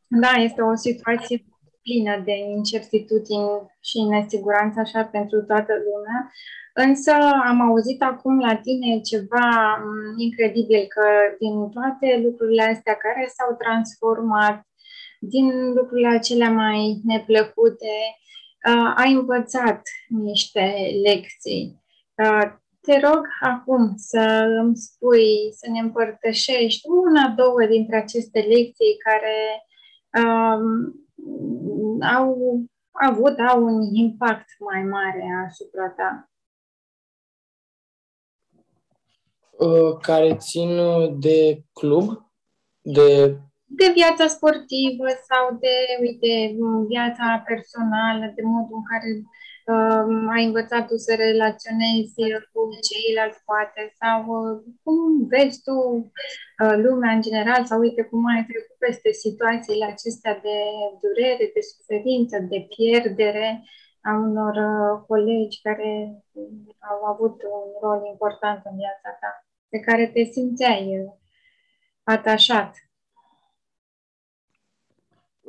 da, 0.07 0.29
este 0.29 0.61
o 0.61 0.75
situație 0.75 1.45
plină 1.81 2.21
de 2.25 2.35
incertitudini 2.57 3.49
și 3.79 4.01
nesiguranță 4.01 4.79
așa 4.79 5.03
pentru 5.03 5.41
toată 5.41 5.73
lumea. 5.73 6.31
Însă 6.73 7.11
am 7.43 7.61
auzit 7.61 8.01
acum 8.01 8.39
la 8.39 8.55
tine 8.55 8.99
ceva 8.99 9.77
mm, 9.77 10.19
incredibil, 10.19 10.85
că 10.87 11.05
din 11.39 11.69
toate 11.69 12.21
lucrurile 12.23 12.63
astea 12.63 12.95
care 12.95 13.31
s-au 13.35 13.55
transformat, 13.55 14.67
din 15.19 15.73
lucrurile 15.73 16.07
acelea 16.07 16.51
mai 16.51 17.01
neplăcute, 17.03 17.93
uh, 18.67 18.93
ai 18.95 19.13
învățat 19.13 19.81
niște 20.07 20.91
lecții. 21.03 21.83
Uh, 22.15 22.59
te 22.81 22.99
rog 22.99 23.27
acum 23.39 23.93
să 23.95 24.45
îmi 24.61 24.77
spui, 24.77 25.53
să 25.53 25.69
ne 25.69 25.79
împărtășești 25.79 26.87
una, 26.87 27.33
două 27.37 27.65
dintre 27.69 27.95
aceste 27.97 28.39
lecții 28.39 28.97
care 29.03 29.65
um, 30.25 30.93
au 32.15 32.37
avut, 32.91 33.39
au 33.49 33.63
un 33.63 33.81
impact 33.93 34.49
mai 34.59 34.83
mare 34.83 35.45
asupra 35.47 35.89
ta. 35.89 36.29
Uh, 39.51 39.97
care 40.01 40.35
țin 40.35 40.79
de 41.19 41.63
club, 41.73 42.31
de... 42.81 43.37
De 43.79 43.87
viața 43.99 44.27
sportivă 44.27 45.07
sau 45.29 45.43
de, 45.63 45.75
uite, 46.05 46.33
viața 46.93 47.43
personală, 47.49 48.25
de 48.35 48.43
modul 48.55 48.77
în 48.81 48.85
care 48.91 49.09
uh, 49.21 50.33
ai 50.35 50.43
învățat 50.45 50.83
tu 50.87 50.95
să 51.05 51.13
relaționezi 51.27 52.21
cu 52.51 52.61
ceilalți, 52.87 53.43
poate, 53.49 53.81
sau 54.01 54.19
uh, 54.37 54.53
cum 54.83 54.99
vezi 55.33 55.57
tu 55.67 55.77
uh, 55.77 56.75
lumea 56.85 57.11
în 57.17 57.21
general, 57.27 57.61
sau 57.65 57.79
uite 57.79 58.03
cum 58.09 58.21
ai 58.33 58.43
trecut 58.49 58.77
peste 58.85 59.11
situațiile 59.23 59.85
acestea 59.85 60.33
de 60.47 60.57
durere, 61.03 61.45
de 61.55 61.61
suferință, 61.71 62.35
de 62.53 62.59
pierdere 62.75 63.47
a 64.01 64.11
unor 64.27 64.55
uh, 64.55 65.03
colegi 65.07 65.61
care 65.61 65.91
au 66.91 66.99
avut 67.13 67.37
un 67.43 67.65
rol 67.81 68.01
important 68.13 68.61
în 68.69 68.75
viața 68.75 69.09
ta 69.19 69.31
pe 69.69 69.79
care 69.79 70.07
te 70.07 70.23
simțeai 70.23 70.99
uh, 70.99 71.11
atașat? 72.03 72.90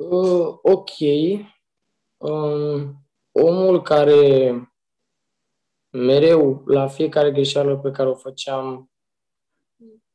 Uh, 0.09 0.57
ok. 0.61 0.89
Um, 2.17 3.05
omul 3.31 3.81
care 3.81 4.55
mereu, 5.89 6.63
la 6.65 6.87
fiecare 6.87 7.31
greșeală 7.31 7.77
pe 7.77 7.91
care 7.91 8.09
o 8.09 8.15
făceam, 8.15 8.91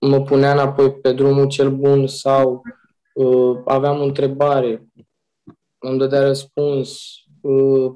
mă 0.00 0.23
punea 0.23 0.52
înapoi 0.52 0.92
pe 0.92 1.12
drumul 1.12 1.47
cel 1.47 1.76
bun 1.76 2.07
sau 2.07 2.62
uh, 3.14 3.61
aveam 3.64 4.00
o 4.00 4.04
întrebare, 4.04 4.88
îmi 5.78 5.99
dădea 5.99 6.21
răspuns, 6.21 7.00
uh, 7.40 7.95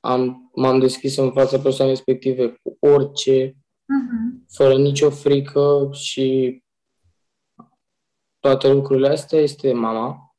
am, 0.00 0.50
m-am 0.54 0.78
deschis 0.78 1.16
în 1.16 1.32
fața 1.32 1.58
persoanei 1.58 1.94
respective 1.94 2.60
cu 2.62 2.76
orice, 2.80 3.50
uh-huh. 3.50 4.46
fără 4.48 4.76
nicio 4.76 5.10
frică 5.10 5.88
și 5.92 6.60
toate 8.38 8.72
lucrurile 8.72 9.08
astea 9.08 9.38
este 9.38 9.72
mama. 9.72 10.31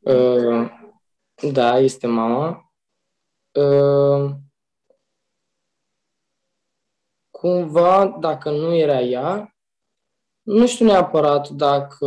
Uh, 0.00 0.70
da, 1.52 1.78
este 1.78 2.06
mama. 2.06 2.72
Uh, 3.52 4.30
cumva, 7.30 8.06
dacă 8.06 8.50
nu 8.50 8.74
era 8.74 9.00
ea, 9.00 9.56
nu 10.42 10.66
știu 10.66 10.84
neapărat 10.84 11.48
dacă 11.48 12.06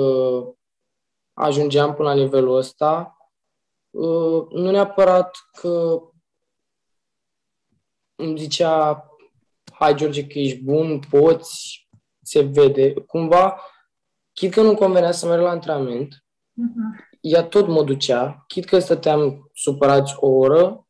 ajungeam 1.33 1.93
până 1.93 2.07
la 2.07 2.15
nivelul 2.15 2.57
ăsta, 2.57 3.17
uh, 3.89 4.47
nu 4.49 4.71
neapărat 4.71 5.37
că 5.51 6.01
îmi 8.15 8.37
zicea, 8.37 9.07
hai 9.73 9.95
George 9.95 10.27
că 10.27 10.39
ești 10.39 10.63
bun, 10.63 10.99
poți, 11.09 11.87
se 12.21 12.41
vede. 12.41 12.93
Cumva, 12.93 13.59
chit 14.33 14.53
că 14.53 14.61
nu 14.61 14.75
convenea 14.75 15.11
să 15.11 15.27
merg 15.27 15.41
la 15.41 15.49
antrenament, 15.49 16.13
uh-huh. 16.13 17.12
Ea 17.23 17.43
tot 17.43 17.67
mă 17.67 17.83
ducea, 17.83 18.43
chit 18.47 18.65
că 18.65 18.79
stăteam 18.79 19.49
supărați 19.53 20.13
o 20.17 20.27
oră, 20.27 20.87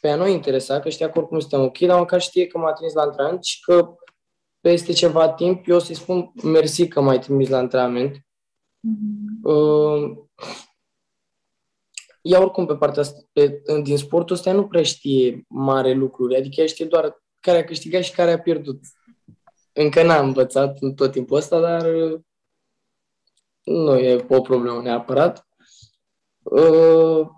pe 0.00 0.08
ea 0.08 0.16
nu 0.16 0.26
interesa, 0.26 0.80
că 0.80 0.88
știa 0.88 1.10
că 1.10 1.18
oricum 1.18 1.38
suntem 1.38 1.60
ok, 1.60 1.78
dar 1.78 1.98
măcar 1.98 2.20
știe 2.20 2.46
că 2.46 2.58
m-a 2.58 2.72
trimis 2.72 2.92
la 2.92 3.02
antrenament 3.02 3.44
și 3.44 3.60
că 3.60 3.94
peste 4.60 4.92
ceva 4.92 5.32
timp 5.32 5.68
eu 5.68 5.76
o 5.76 5.78
să-i 5.78 5.94
spun 5.94 6.32
mersi 6.42 6.88
că 6.88 7.00
m-ai 7.00 7.18
trimis 7.18 7.48
la 7.48 7.56
antrenament. 7.58 8.16
Mm-hmm. 8.16 9.42
Uh, 9.42 10.18
ea 12.20 12.40
oricum 12.40 12.66
pe 12.66 12.76
partea 12.76 13.02
asta, 13.02 13.20
pe, 13.32 13.62
din 13.82 13.96
sportul 13.98 14.36
ăsta 14.36 14.52
nu 14.52 14.66
prea 14.66 14.82
știe 14.82 15.44
mare 15.48 15.92
lucruri, 15.92 16.36
adică 16.36 16.60
ea 16.60 16.66
știe 16.66 16.84
doar 16.84 17.22
care 17.40 17.58
a 17.58 17.64
câștigat 17.64 18.02
și 18.02 18.12
care 18.12 18.32
a 18.32 18.40
pierdut. 18.40 18.80
Încă 19.72 20.02
n-am 20.02 20.26
învățat 20.26 20.76
în 20.80 20.94
tot 20.94 21.12
timpul 21.12 21.36
ăsta, 21.36 21.60
dar 21.60 21.94
uh, 21.94 22.20
nu 23.62 23.98
e 23.98 24.24
o 24.28 24.40
problemă 24.40 24.82
neapărat. 24.82 25.46
Uh, 26.42 27.28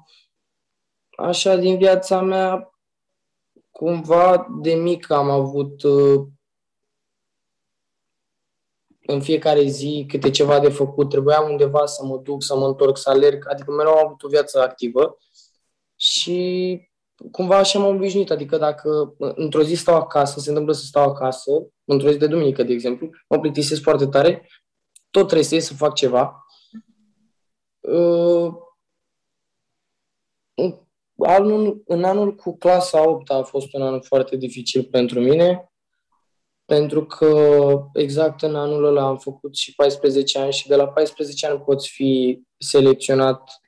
așa, 1.16 1.56
din 1.56 1.76
viața 1.76 2.20
mea, 2.20 2.74
cumva 3.70 4.46
de 4.60 4.74
mic 4.74 5.10
am 5.10 5.30
avut 5.30 5.82
uh, 5.82 6.26
în 9.06 9.20
fiecare 9.20 9.62
zi 9.62 10.04
câte 10.08 10.30
ceva 10.30 10.60
de 10.60 10.68
făcut, 10.68 11.08
trebuia 11.08 11.40
undeva 11.40 11.86
să 11.86 12.04
mă 12.04 12.18
duc, 12.18 12.42
să 12.42 12.56
mă 12.56 12.66
întorc, 12.66 12.96
să 12.96 13.10
alerg, 13.10 13.44
adică 13.48 13.70
mereu 13.70 13.92
am 13.92 14.04
avut 14.06 14.22
o 14.22 14.28
viață 14.28 14.62
activă 14.62 15.18
și 15.96 16.80
cumva 17.30 17.56
așa 17.56 17.78
m-am 17.78 17.94
obișnuit, 17.94 18.30
adică 18.30 18.56
dacă 18.56 19.14
într-o 19.18 19.62
zi 19.62 19.74
stau 19.74 19.94
acasă, 19.94 20.40
se 20.40 20.48
întâmplă 20.48 20.72
să 20.72 20.84
stau 20.84 21.08
acasă, 21.08 21.50
într-o 21.84 22.10
zi 22.10 22.18
de 22.18 22.26
duminică, 22.26 22.62
de 22.62 22.72
exemplu, 22.72 23.10
mă 23.28 23.38
plictisesc 23.38 23.82
foarte 23.82 24.06
tare, 24.06 24.48
tot 25.10 25.24
trebuie 25.24 25.48
să 25.48 25.54
ies 25.54 25.66
să 25.66 25.74
fac 25.74 25.94
ceva. 25.94 26.46
Uh, 31.14 31.28
anul, 31.28 31.82
în 31.86 32.04
anul 32.04 32.34
cu 32.34 32.56
clasa 32.56 33.08
8 33.08 33.30
a 33.30 33.42
fost 33.42 33.74
un 33.74 33.82
an 33.82 34.00
foarte 34.00 34.36
dificil 34.36 34.84
pentru 34.84 35.20
mine 35.20 35.68
pentru 36.64 37.04
că 37.06 37.66
exact 37.92 38.42
în 38.42 38.56
anul 38.56 38.84
ăla 38.84 39.06
am 39.06 39.18
făcut 39.18 39.56
și 39.56 39.74
14 39.74 40.38
ani 40.38 40.52
și 40.52 40.68
de 40.68 40.76
la 40.76 40.88
14 40.88 41.46
ani 41.46 41.60
poți 41.60 41.88
fi 41.88 42.42
selecționat 42.56 43.60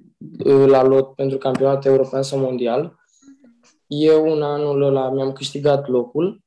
uh, 0.45 0.67
la 0.67 0.83
lot 0.83 1.15
pentru 1.15 1.39
campionat 1.39 1.85
european 1.85 2.23
sau 2.23 2.39
mondial. 2.39 2.97
Eu 3.87 4.33
în 4.33 4.43
anul 4.43 4.83
ăla 4.83 5.11
mi-am 5.11 5.33
câștigat 5.33 5.89
locul, 5.89 6.41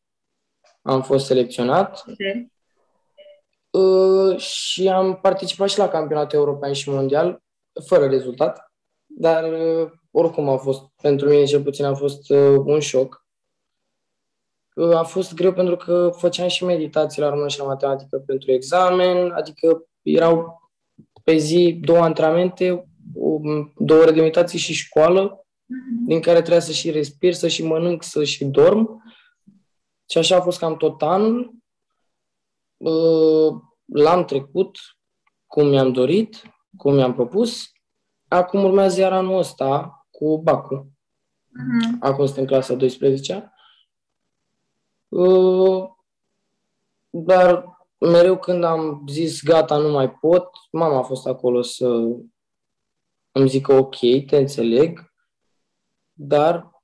am 0.82 1.02
fost 1.02 1.26
selecționat 1.26 2.04
okay. 2.08 2.52
Uh, 3.72 4.38
și 4.38 4.88
am 4.88 5.20
participat 5.22 5.70
și 5.70 5.78
la 5.78 5.88
campionat 5.88 6.34
european 6.34 6.74
și 6.74 6.90
mondial, 6.90 7.44
fără 7.86 8.06
rezultat, 8.06 8.72
dar 9.06 9.44
uh, 9.52 9.92
oricum 10.12 10.50
a 10.50 10.58
fost, 10.58 10.84
pentru 11.02 11.30
mine 11.30 11.44
cel 11.44 11.64
puțin 11.64 11.86
a 11.86 11.94
fost 11.94 12.30
un 12.66 12.80
șoc 12.80 13.28
a 14.96 15.04
fost 15.04 15.34
greu 15.34 15.54
pentru 15.54 15.76
că 15.76 16.10
făceam 16.18 16.48
și 16.48 16.64
meditații 16.64 17.22
la 17.22 17.30
română 17.30 17.48
și 17.48 17.60
la 17.60 17.66
matematică 17.66 18.18
pentru 18.18 18.52
examen, 18.52 19.32
adică 19.32 19.86
erau 20.02 20.62
pe 21.24 21.36
zi 21.36 21.78
două 21.82 22.00
antrenamente, 22.00 22.88
două 23.78 24.02
ore 24.02 24.12
de 24.12 24.20
meditații 24.20 24.60
și 24.60 24.74
școală, 24.74 25.46
mm-hmm. 25.46 26.08
din 26.08 26.22
care 26.22 26.40
trebuia 26.40 26.60
să 26.60 26.72
și 26.72 26.92
respir, 26.92 27.34
să 27.34 27.48
și 27.48 27.64
mănânc, 27.64 28.04
să 28.04 28.24
și 28.24 28.46
dorm. 28.46 29.04
Și 30.10 30.18
așa 30.18 30.36
a 30.36 30.42
fost 30.42 30.60
cam 30.60 30.78
tot 30.78 31.02
anul. 31.02 31.54
L-am 33.86 34.26
trecut 34.26 34.78
cum 35.48 35.68
mi-am 35.68 35.92
dorit, 35.92 36.42
cum 36.78 36.94
mi-am 36.94 37.14
propus. 37.14 37.72
Acum 38.28 38.64
urmează 38.64 39.00
iar 39.00 39.14
anul 39.14 39.38
ăsta 39.38 39.99
cu 40.20 40.42
Bacu. 40.42 40.92
Mm-hmm. 41.48 42.00
Acum 42.00 42.26
sunt 42.26 42.38
în 42.38 42.46
clasa 42.46 42.74
12 42.74 43.54
Uh, 45.08 45.90
dar 47.10 47.78
mereu 47.98 48.40
când 48.40 48.64
am 48.64 49.06
zis 49.08 49.44
gata, 49.44 49.78
nu 49.78 49.90
mai 49.90 50.12
pot, 50.12 50.50
mama 50.72 50.98
a 50.98 51.02
fost 51.04 51.28
acolo 51.28 51.62
să 51.62 51.88
îmi 53.32 53.50
zică 53.50 53.74
ok, 53.74 53.96
te 54.26 54.38
înțeleg, 54.38 55.14
dar 56.14 56.84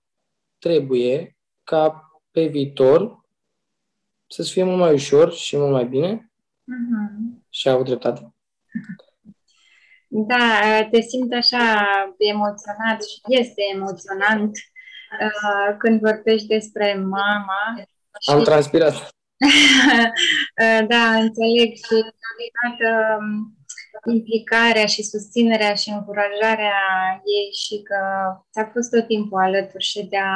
trebuie 0.58 1.38
ca 1.64 2.10
pe 2.32 2.48
viitor 2.48 3.26
să-ți 4.28 4.52
fie 4.52 4.64
mult 4.64 4.78
mai 4.78 4.94
ușor 4.94 5.32
și 5.34 5.58
mult 5.58 5.72
mai 5.72 5.86
bine 5.88 6.32
uh-huh. 6.62 7.44
și 7.50 7.68
a 7.68 7.72
avut 7.72 7.86
dreptate. 7.86 8.34
Da, 10.18 10.88
te 10.92 11.02
simt 11.02 11.34
așa 11.34 11.86
emoționat 12.18 13.04
și 13.04 13.20
este 13.28 13.62
emoționant 13.74 14.52
uh, 15.22 15.76
când 15.78 16.00
vorbești 16.00 16.48
despre 16.48 16.94
mama 16.94 17.88
am 18.26 18.44
transpirat. 18.44 18.94
da, 20.92 21.04
înțeleg 21.14 21.76
și 21.76 21.98
toată 22.56 23.18
um, 23.20 23.58
implicarea 24.14 24.86
și 24.86 25.04
susținerea 25.04 25.74
și 25.74 25.90
încurajarea 25.90 26.80
ei 27.38 27.52
și 27.54 27.82
că 27.84 28.00
ți-a 28.52 28.70
fost 28.74 28.90
tot 28.90 29.08
timpul 29.08 29.40
alături 29.42 29.84
și 29.84 30.08
te-a 30.08 30.36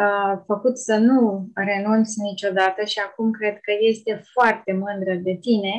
uh, 0.00 0.42
făcut 0.46 0.78
să 0.78 0.96
nu 0.96 1.48
renunți 1.54 2.20
niciodată 2.20 2.84
și 2.84 2.98
acum 2.98 3.30
cred 3.30 3.58
că 3.60 3.72
este 3.80 4.22
foarte 4.32 4.72
mândră 4.72 5.14
de 5.14 5.36
tine. 5.40 5.74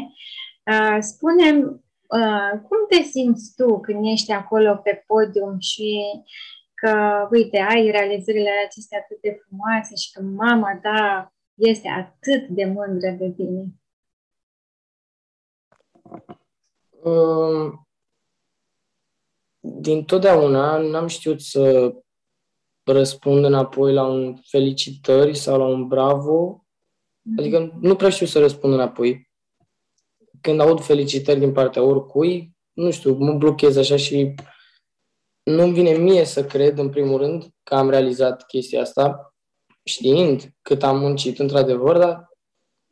Uh, 0.72 0.98
spune 1.00 1.50
uh, 1.52 1.74
cum 2.68 2.78
te 2.90 3.02
simți 3.02 3.54
tu 3.56 3.80
când 3.80 4.06
ești 4.06 4.32
acolo 4.32 4.76
pe 4.76 5.04
podium 5.08 5.60
și 5.60 6.02
că, 6.74 7.28
uite, 7.32 7.58
ai 7.58 7.92
realizările 7.92 8.50
acestea 8.66 8.98
atât 8.98 9.22
de 9.22 9.40
frumoase 9.46 9.96
și 9.96 10.12
că 10.12 10.22
mama 10.22 10.80
ta 10.82 11.34
este 11.54 11.88
atât 11.88 12.48
de 12.48 12.66
mândră 12.66 13.10
de 13.10 13.32
tine? 13.32 13.66
Um, 17.04 17.88
din 19.60 20.04
totdeauna 20.04 20.78
n-am 20.78 21.08
știut 21.08 21.42
să 21.42 21.94
răspund 22.84 23.46
înapoi 23.46 23.94
la 23.94 24.06
un 24.06 24.36
felicitări 24.36 25.36
sau 25.36 25.58
la 25.58 25.66
un 25.66 25.88
bravo. 25.88 26.66
Mm-hmm. 26.66 27.40
Adică 27.40 27.78
nu 27.82 27.96
prea 27.96 28.10
știu 28.10 28.26
să 28.26 28.40
răspund 28.40 28.74
înapoi. 28.74 29.32
Când 30.44 30.60
aud 30.60 30.82
felicitări 30.82 31.40
din 31.40 31.52
partea 31.52 31.82
oricui, 31.82 32.52
nu 32.74 32.92
știu, 32.92 33.14
mă 33.14 33.34
blochez 33.34 33.78
așa 33.78 33.96
și 33.96 34.34
nu-mi 35.44 35.74
vine 35.74 35.92
mie 35.92 36.26
să 36.26 36.46
cred, 36.46 36.78
în 36.78 36.90
primul 36.90 37.18
rând, 37.18 37.48
că 37.64 37.76
am 37.76 37.90
realizat 37.90 38.46
chestia 38.46 38.82
asta, 38.82 39.34
știind 39.84 40.54
cât 40.62 40.84
am 40.84 41.00
muncit, 41.00 41.40
într-adevăr, 41.40 41.98
dar 41.98 42.30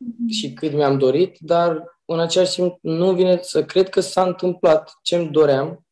mm-hmm. 0.04 0.30
și 0.30 0.52
cât 0.52 0.72
mi-am 0.72 0.98
dorit, 0.98 1.36
dar 1.38 1.84
în 2.04 2.20
același 2.20 2.54
timp 2.54 2.78
nu 2.80 3.14
vine 3.14 3.42
să 3.42 3.64
cred 3.64 3.88
că 3.88 4.00
s-a 4.00 4.26
întâmplat 4.26 4.92
ce-mi 5.02 5.30
doream. 5.30 5.86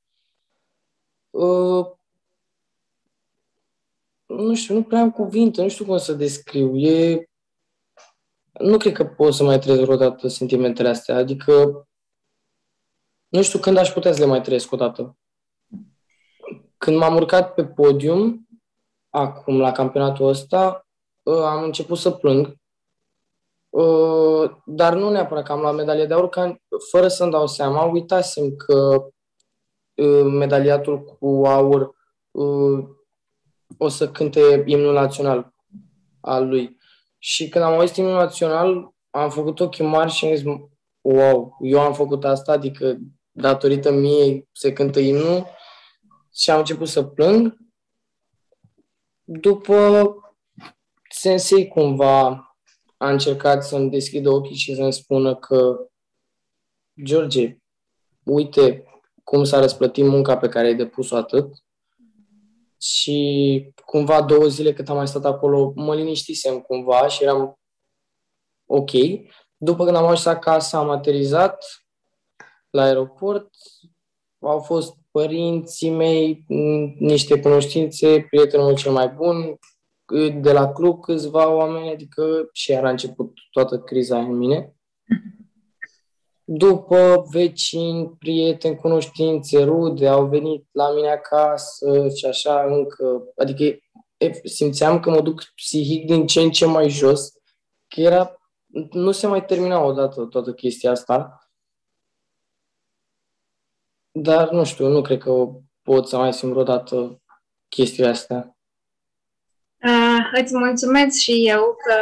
Uh, 1.31 1.87
nu 4.27 4.55
știu, 4.55 4.75
nu 4.75 4.83
prea 4.83 5.01
am 5.01 5.11
cuvinte, 5.11 5.63
nu 5.63 5.69
știu 5.69 5.85
cum 5.85 5.99
să 5.99 6.13
descriu. 6.13 6.77
E... 6.77 7.30
Nu 8.61 8.77
cred 8.77 8.93
că 8.93 9.05
pot 9.05 9.35
să 9.35 9.45
mai 9.45 9.59
trăiesc 9.59 9.83
vreodată 9.83 10.29
sentimentele 10.29 10.89
astea, 10.89 11.17
adică 11.17 11.85
nu 13.29 13.43
știu 13.43 13.59
când 13.59 13.77
aș 13.77 13.93
putea 13.93 14.13
să 14.13 14.21
le 14.21 14.27
mai 14.27 14.41
trăiesc 14.41 14.73
odată. 14.73 15.19
Când 16.77 16.97
m-am 16.97 17.17
urcat 17.17 17.55
pe 17.55 17.65
podium, 17.65 18.49
acum 19.09 19.59
la 19.59 19.73
campionatul 19.73 20.29
ăsta, 20.29 20.87
ă, 21.27 21.47
am 21.47 21.63
început 21.63 21.99
să 21.99 22.11
plâng, 22.11 22.57
ă, 23.73 24.63
dar 24.67 24.95
nu 24.95 25.11
neapărat 25.11 25.45
că 25.45 25.53
am 25.53 25.61
luat 25.61 25.75
medalie 25.75 26.07
de 26.07 26.15
aur, 26.15 26.29
că 26.29 26.57
fără 26.91 27.09
să-mi 27.09 27.31
dau 27.31 27.47
seama, 27.47 27.83
uitasem 27.83 28.57
că 28.57 29.07
ă, 29.99 30.23
medaliatul 30.23 31.05
cu 31.05 31.43
aur 31.47 31.99
o 33.79 33.89
să 33.89 34.11
cânte 34.11 34.63
imnul 34.67 34.93
național 34.93 35.55
al 36.21 36.49
lui. 36.49 36.79
Și 37.23 37.49
când 37.49 37.65
am 37.65 37.73
auzit 37.73 37.97
imnul 37.97 38.15
național, 38.15 38.95
am 39.11 39.31
făcut 39.31 39.61
ochii 39.61 39.85
mari 39.85 40.11
și 40.11 40.27
am 40.27 40.35
zis, 40.35 40.45
wow, 41.01 41.57
eu 41.61 41.81
am 41.81 41.95
făcut 41.95 42.25
asta, 42.25 42.53
adică 42.53 42.99
datorită 43.31 43.93
mie 43.93 44.49
se 44.53 44.73
cântă 44.73 45.01
imnul 45.01 45.47
și 46.35 46.51
am 46.51 46.59
început 46.59 46.89
să 46.89 47.03
plâng. 47.03 47.57
După 49.23 50.15
Sensei 51.11 51.69
cumva 51.69 52.29
a 52.97 53.11
încercat 53.11 53.65
să-mi 53.65 53.91
deschidă 53.91 54.31
ochii 54.31 54.57
și 54.57 54.75
să-mi 54.75 54.93
spună 54.93 55.37
că 55.37 55.89
George, 57.05 57.57
uite 58.25 58.85
cum 59.25 59.45
s-a 59.45 59.61
răsplătit 59.61 60.05
munca 60.05 60.39
pe 60.39 60.49
care 60.49 60.67
ai 60.67 60.77
depus-o 60.77 61.17
atât 61.17 61.55
și 62.81 63.73
cumva 63.85 64.23
două 64.23 64.47
zile 64.47 64.73
cât 64.73 64.89
am 64.89 64.97
mai 64.97 65.09
stat 65.09 65.25
acolo, 65.25 65.73
mă 65.75 65.95
liniștisem 65.95 66.61
cumva 66.61 67.09
și 67.09 67.23
eram 67.23 67.59
ok. 68.67 68.91
După 69.57 69.85
când 69.85 69.97
am 69.97 70.05
ajuns 70.05 70.25
acasă, 70.25 70.77
am 70.77 70.91
aterizat 70.91 71.65
la 72.71 72.83
aeroport, 72.83 73.49
au 74.39 74.61
fost 74.61 74.95
părinții 75.11 75.91
mei, 75.91 76.45
niște 76.99 77.41
cunoștințe, 77.41 78.27
prietenul 78.31 78.67
meu 78.67 78.75
cel 78.75 78.93
mai 78.93 79.09
bun, 79.09 79.59
de 80.41 80.53
la 80.53 80.73
club 80.73 81.01
câțiva 81.01 81.49
oameni, 81.49 81.91
adică 81.91 82.49
și 82.53 82.73
era 82.73 82.91
început 82.91 83.33
toată 83.51 83.79
criza 83.79 84.19
în 84.19 84.37
mine. 84.37 84.75
După 86.53 87.25
vecini, 87.31 88.17
prieteni, 88.19 88.77
cunoștințe, 88.77 89.63
rude, 89.63 90.09
au 90.09 90.27
venit 90.27 90.69
la 90.73 90.93
mine 90.93 91.11
acasă 91.11 92.09
și 92.09 92.27
așa 92.27 92.65
încă, 92.65 93.33
adică 93.37 93.79
simțeam 94.45 95.01
că 95.01 95.11
mă 95.11 95.21
duc 95.21 95.43
psihic 95.55 96.07
din 96.07 96.27
ce 96.27 96.41
în 96.41 96.51
ce 96.51 96.67
mai 96.67 96.89
jos, 96.89 97.33
că 97.89 98.01
era, 98.01 98.37
nu 98.91 99.11
se 99.11 99.27
mai 99.27 99.45
termina 99.45 99.85
odată 99.85 100.25
toată 100.25 100.53
chestia 100.53 100.91
asta. 100.91 101.51
Dar 104.11 104.51
nu 104.51 104.65
știu, 104.65 104.89
nu 104.89 105.03
cred 105.03 105.19
că 105.19 105.49
pot 105.83 106.09
să 106.09 106.17
mai 106.17 106.33
simt 106.33 106.51
vreodată 106.53 107.23
chestia 107.69 108.09
asta. 108.09 108.57
Uh, 110.21 110.41
îți 110.41 110.57
mulțumesc 110.57 111.17
și 111.17 111.49
eu 111.49 111.77
că, 111.85 111.97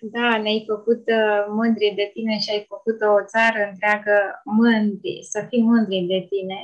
da, 0.00 0.38
ne-ai 0.38 0.64
făcut 0.66 1.02
uh, 1.06 1.44
mândri 1.48 1.92
de 1.96 2.10
tine 2.12 2.38
și 2.38 2.50
ai 2.50 2.64
făcut 2.68 3.00
o 3.00 3.24
țară 3.24 3.68
întreagă 3.70 4.42
mândri, 4.44 5.18
să 5.22 5.46
fii 5.48 5.62
mândri 5.62 6.00
de 6.00 6.26
tine. 6.30 6.60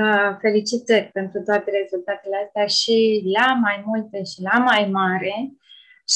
Uh, 0.00 0.36
felicitări 0.40 1.10
pentru 1.12 1.42
toate 1.42 1.70
rezultatele 1.70 2.36
astea 2.44 2.66
și 2.66 3.22
la 3.36 3.54
mai 3.54 3.82
multe 3.86 4.24
și 4.24 4.42
la 4.42 4.58
mai 4.58 4.88
mare. 4.92 5.52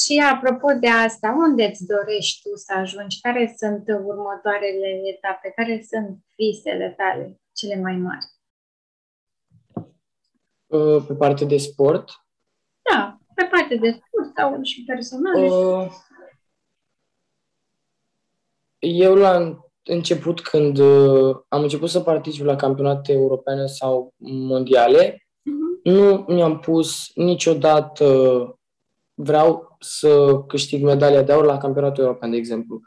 Și 0.01 0.25
apropo 0.33 0.73
de 0.73 0.89
asta, 0.89 1.35
unde 1.39 1.65
îți 1.65 1.87
dorești 1.87 2.43
tu 2.43 2.57
să 2.57 2.73
ajungi? 2.77 3.21
Care 3.21 3.55
sunt 3.57 3.85
următoarele 3.89 4.91
etape? 5.15 5.53
Care 5.57 5.85
sunt 5.91 6.19
visele 6.37 6.95
tale 6.97 7.41
cele 7.53 7.81
mai 7.81 7.97
mari? 7.97 8.27
Uh, 10.67 11.05
pe 11.07 11.15
partea 11.15 11.47
de 11.47 11.57
sport? 11.57 12.11
Da, 12.91 13.22
pe 13.35 13.49
partea 13.51 13.77
de 13.77 13.91
sport 13.91 14.37
sau 14.37 14.63
și 14.63 14.85
personale? 14.85 15.49
Uh, 15.51 15.91
eu 18.79 19.15
la 19.15 19.59
început, 19.83 20.41
când 20.41 20.79
uh, 20.79 21.37
am 21.49 21.63
început 21.63 21.89
să 21.89 22.01
particip 22.01 22.45
la 22.45 22.57
campionate 22.57 23.13
europene 23.13 23.67
sau 23.67 24.15
mondiale, 24.19 25.13
uh-huh. 25.13 25.83
nu 25.83 26.25
mi-am 26.29 26.59
pus 26.59 27.11
niciodată 27.15 28.07
vreau 29.15 29.77
să 29.81 30.43
câștig 30.47 30.83
medalia 30.85 31.23
de 31.23 31.33
aur 31.33 31.45
la 31.45 31.59
campionatul 31.59 32.05
european, 32.05 32.31
de 32.31 32.37
exemplu. 32.37 32.81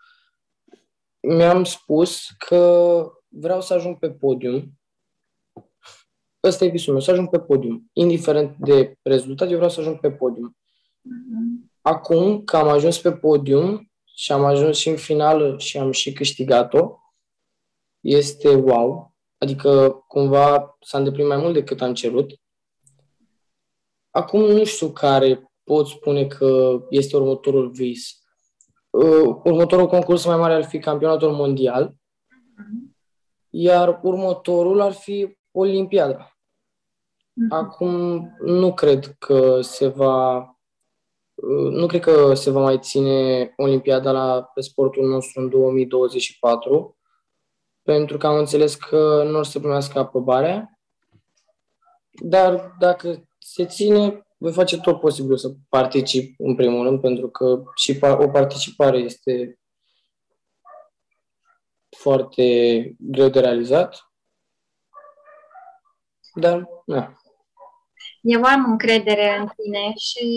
Mi-am 1.20 1.64
spus 1.64 2.28
că 2.38 3.04
vreau 3.28 3.62
să 3.62 3.74
ajung 3.74 3.98
pe 4.00 4.12
podium. 4.12 4.72
Ăsta 6.46 6.66
e 6.66 6.70
visul 6.70 6.94
meu, 6.94 7.02
să 7.02 7.12
ajung 7.12 7.30
pe 7.30 7.40
podium. 7.40 7.90
Indiferent 7.94 8.56
de 8.58 8.98
rezultat, 9.02 9.50
eu 9.50 9.56
vreau 9.56 9.70
să 9.70 9.80
ajung 9.80 10.00
pe 10.00 10.12
podium. 10.12 10.58
Mm-hmm. 10.58 11.74
Acum 11.82 12.44
că 12.44 12.58
am 12.58 12.68
ajuns 12.68 13.00
pe 13.00 13.12
podium 13.12 13.92
și 14.04 14.32
am 14.32 14.44
ajuns 14.44 14.78
și 14.78 14.90
în 14.90 14.96
finală 14.96 15.58
și 15.58 15.78
am 15.78 15.92
și 15.92 16.14
câștigat-o, 16.14 17.00
este 18.00 18.56
wow. 18.56 19.14
Adică 19.38 20.04
cumva 20.08 20.78
s-a 20.80 20.98
îndeplinit 20.98 21.30
mai 21.32 21.42
mult 21.42 21.54
decât 21.54 21.82
am 21.82 21.94
cerut. 21.94 22.32
Acum 24.10 24.42
nu 24.42 24.64
știu 24.64 24.92
care 24.92 25.52
pot 25.64 25.88
spune 25.88 26.28
că 26.28 26.80
este 26.90 27.16
următorul 27.16 27.70
vis. 27.70 28.24
Uh, 28.90 29.40
următorul 29.44 29.88
concurs 29.88 30.26
mai 30.26 30.38
mare 30.38 30.54
ar 30.54 30.64
fi 30.64 30.80
campionatul 30.80 31.32
mondial, 31.32 31.90
mm-hmm. 31.90 32.94
iar 33.50 34.00
următorul 34.04 34.82
ar 34.82 34.92
fi 34.92 35.38
Olimpiada. 35.58 36.35
Mm-hmm. 37.36 37.50
Acum 37.50 37.92
nu 38.40 38.74
cred 38.74 39.16
că 39.20 39.62
se 39.62 39.88
va 39.88 40.50
nu 41.72 41.88
cred 41.88 42.02
că 42.02 42.34
se 42.34 42.50
va 42.50 42.62
mai 42.62 42.80
ține 42.80 43.54
Olimpiada 43.56 44.12
la, 44.12 44.44
pe 44.44 44.62
sportul 44.62 45.08
nostru 45.08 45.42
în 45.42 45.50
2024, 45.50 46.98
pentru 47.82 48.18
că 48.18 48.28
am 48.28 48.38
înțeles 48.38 48.76
că 48.76 49.24
nu 49.24 49.38
o 49.38 49.44
să 49.44 49.60
primească 49.60 50.00
aprobarea, 50.00 50.80
dar 52.12 52.76
dacă 52.80 53.28
se 53.40 53.66
ține, 53.66 54.28
voi 54.38 54.52
face 54.52 54.82
tot 54.82 55.00
posibil 55.00 55.38
să 55.38 55.54
particip 55.70 56.36
în 56.38 56.56
primul 56.56 56.84
rând, 56.84 57.02
pentru 57.02 57.30
că 57.30 57.64
și 57.76 58.00
o 58.02 58.28
participare 58.28 58.98
este 58.98 59.60
foarte 61.98 62.96
greu 63.00 63.30
de 63.30 63.40
realizat. 63.40 64.12
Dar, 66.34 66.70
na, 66.86 67.20
eu 68.28 68.44
am 68.44 68.72
încredere 68.72 69.38
în 69.40 69.48
tine 69.56 69.94
și 69.96 70.28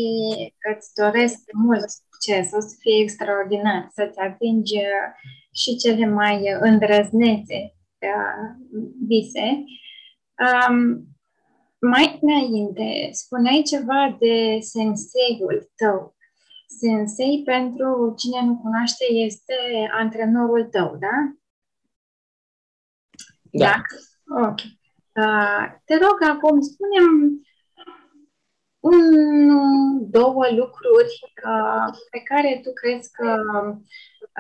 îți 0.75 0.95
doresc 0.95 1.39
mult 1.53 1.89
succes, 1.89 2.53
o 2.53 2.61
să 2.61 2.77
fie 2.79 3.03
extraordinar, 3.03 3.89
să-ți 3.93 4.19
atingi 4.19 4.77
uh, 4.77 5.09
și 5.53 5.77
cele 5.77 6.07
mai 6.07 6.57
îndrăznețe 6.61 7.75
uh, 7.99 8.49
vise. 9.07 9.65
Um, 10.47 11.07
mai 11.81 12.19
înainte, 12.23 13.09
spuneai 13.13 13.63
ceva 13.63 14.17
de 14.21 14.59
senseiul 14.61 15.71
tău. 15.77 16.17
Sensei, 16.67 17.43
pentru 17.45 18.15
cine 18.19 18.43
nu 18.45 18.57
cunoaște, 18.57 19.05
este 19.13 19.55
antrenorul 19.93 20.65
tău, 20.65 20.97
da? 21.01 21.17
Da. 23.51 23.65
da? 23.65 23.83
Ok. 24.49 24.59
Uh, 25.25 25.65
te 25.85 25.95
rog 25.97 26.23
acum, 26.23 26.61
spunem 26.61 27.41
un, 28.93 30.11
două 30.11 30.47
lucruri 30.51 31.15
uh, 31.45 31.97
pe 32.11 32.19
care 32.19 32.61
tu 32.63 32.73
crezi 32.73 33.11
că 33.13 33.37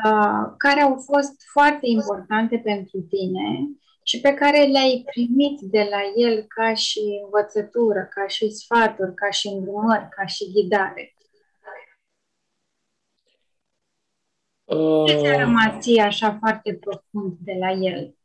uh, 0.04 0.52
care 0.56 0.80
au 0.80 0.94
fost 1.10 1.34
foarte 1.52 1.86
importante 1.86 2.58
pentru 2.58 2.98
tine 3.00 3.68
și 4.02 4.20
pe 4.20 4.34
care 4.34 4.64
le-ai 4.64 5.04
primit 5.10 5.60
de 5.60 5.88
la 5.90 6.00
el 6.16 6.44
ca 6.48 6.74
și 6.74 7.00
învățătură, 7.24 8.08
ca 8.14 8.26
și 8.26 8.50
sfaturi, 8.50 9.14
ca 9.14 9.30
și 9.30 9.46
îndrumări, 9.48 10.08
ca 10.08 10.26
și 10.26 10.52
ghidare? 10.52 11.14
Uh... 14.64 15.04
Ce 15.06 15.16
ți-a 15.16 15.36
rămas 15.36 15.78
ție 15.78 16.02
așa 16.02 16.36
foarte 16.40 16.74
profund 16.74 17.36
de 17.40 17.56
la 17.58 17.70
el? 17.70 18.16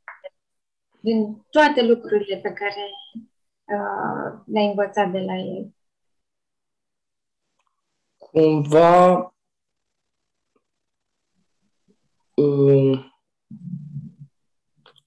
Din 1.00 1.46
toate 1.50 1.82
lucrurile 1.86 2.38
pe 2.38 2.54
care 2.54 2.84
uh, 3.64 4.40
le-ai 4.46 4.68
învățat 4.68 5.12
de 5.12 5.20
la 5.20 5.36
el 5.36 5.74
cumva 8.34 9.34
um, 12.36 13.13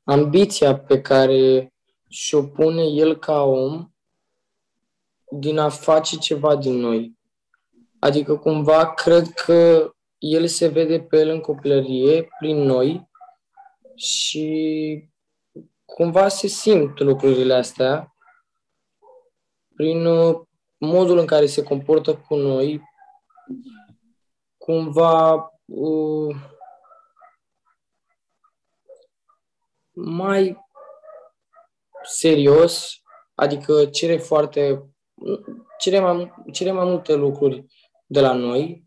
ambiția 0.05 0.79
pe 0.79 1.01
care 1.01 1.73
și-o 2.09 2.43
pune 2.43 2.83
el 2.83 3.17
ca 3.17 3.43
om 3.43 3.91
din 5.31 5.59
a 5.59 5.69
face 5.69 6.17
ceva 6.17 6.57
din 6.57 6.75
noi. 6.75 7.19
Adică 7.99 8.37
cumva 8.37 8.95
cred 8.95 9.29
că 9.29 9.91
el 10.19 10.47
se 10.47 10.69
vede 10.69 11.01
pe 11.01 11.19
el 11.19 11.29
în 11.29 11.41
copilărie, 11.41 12.29
prin 12.39 12.57
noi 12.57 13.09
și 13.95 15.09
cumva 15.85 16.29
se 16.29 16.47
simt 16.47 16.99
lucrurile 16.99 17.55
astea 17.55 18.17
prin 19.75 20.07
uh, 20.07 20.41
modul 20.79 21.19
în 21.19 21.27
care 21.27 21.47
se 21.47 21.63
comportă 21.63 22.17
cu 22.17 22.35
noi, 22.35 22.95
cumva 24.57 25.35
uh, 25.65 26.37
mai 29.93 30.65
serios, 32.03 33.03
adică 33.35 33.85
cere 33.85 34.17
foarte, 34.17 34.91
cere 35.79 36.01
mai, 36.01 36.35
cere 36.53 36.73
mai 36.73 36.85
multe 36.85 37.15
lucruri 37.15 37.65
de 38.07 38.21
la 38.21 38.33
noi. 38.33 38.85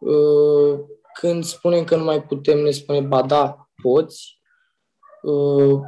Uh, 0.00 0.80
când 1.14 1.44
spunem 1.44 1.84
că 1.84 1.96
nu 1.96 2.04
mai 2.04 2.22
putem, 2.22 2.58
ne 2.58 2.70
spune, 2.70 3.00
ba 3.00 3.22
da, 3.22 3.68
poți. 3.82 4.40
Uh, 5.22 5.80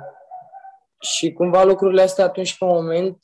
și 1.00 1.32
cumva 1.32 1.64
lucrurile 1.64 2.02
astea 2.02 2.24
atunci 2.24 2.58
pe 2.58 2.64
moment 2.64 3.18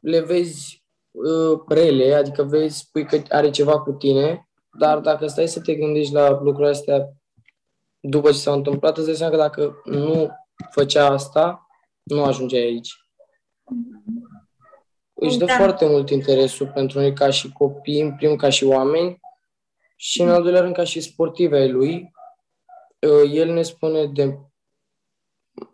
le 0.00 0.20
vezi 0.20 0.84
uh, 1.24 1.60
rele, 1.68 2.14
adică 2.14 2.42
vezi, 2.42 2.78
spui 2.78 3.04
că 3.04 3.22
are 3.28 3.50
ceva 3.50 3.80
cu 3.80 3.92
tine, 3.92 4.48
dar 4.78 4.98
dacă 4.98 5.26
stai 5.26 5.48
să 5.48 5.60
te 5.60 5.74
gândești 5.74 6.12
la 6.12 6.30
lucrurile 6.30 6.68
astea 6.68 7.12
după 8.00 8.30
ce 8.30 8.38
s-au 8.38 8.54
întâmplat, 8.54 8.96
îți 8.96 9.06
dai 9.06 9.14
seama 9.14 9.32
că 9.32 9.38
dacă 9.38 9.80
nu 9.84 10.28
făcea 10.70 11.06
asta, 11.06 11.66
nu 12.02 12.24
ajungeai 12.24 12.62
aici. 12.62 12.92
își 15.14 15.38
dă 15.38 15.44
Da. 15.44 15.56
foarte 15.56 15.86
mult 15.86 16.10
interesul 16.10 16.66
pentru 16.74 16.98
noi 16.98 17.12
ca 17.12 17.30
și 17.30 17.52
copii, 17.52 18.00
în 18.00 18.16
primul 18.16 18.36
ca 18.36 18.48
și 18.48 18.64
oameni 18.64 19.20
și 19.96 20.22
în 20.22 20.28
al 20.28 20.42
doilea 20.42 20.60
rând 20.60 20.74
ca 20.74 20.84
și 20.84 21.00
sportivi 21.00 21.54
ai 21.54 21.70
lui. 21.70 22.12
Uh, 22.98 23.30
El 23.32 23.52
ne 23.52 23.62
spune 23.62 24.06
de 24.06 24.38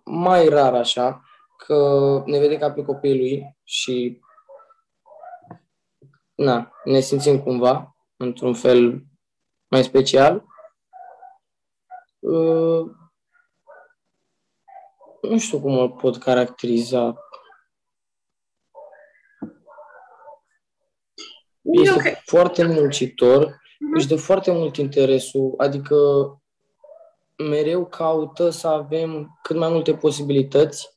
mai 0.04 0.48
rar 0.48 0.74
așa 0.74 1.22
că 1.57 2.22
ne 2.26 2.38
vede 2.38 2.59
ca 2.59 2.70
pe 2.70 2.85
copiii 2.85 3.18
lui 3.18 3.57
și 3.64 4.20
na, 6.35 6.73
ne 6.85 7.01
simțim 7.01 7.42
cumva 7.42 7.97
într-un 8.16 8.55
fel 8.55 9.03
mai 9.68 9.83
special. 9.85 10.44
Uh, 12.18 12.90
Nu 15.31 15.38
știu 15.38 15.61
cum 15.61 15.79
îl 15.79 15.90
pot 15.90 16.16
caracteriza. 16.16 17.14
Eu 21.62 21.83
Este 21.83 21.99
cred- 21.99 22.20
foarte 22.25 22.64
muncitor, 22.64 23.40
Mhm. 23.79 23.94
își 23.94 24.07
dă 24.07 24.16
foarte 24.16 24.51
mult 24.53 24.77
interesul, 24.77 25.55
adică 25.57 25.97
mereu 27.37 27.87
caută 27.87 28.51
să 28.51 28.68
avem 28.68 29.38
cât 29.42 29.57
mai 29.57 29.68
multe 29.68 29.94
posibilități, 29.94 30.88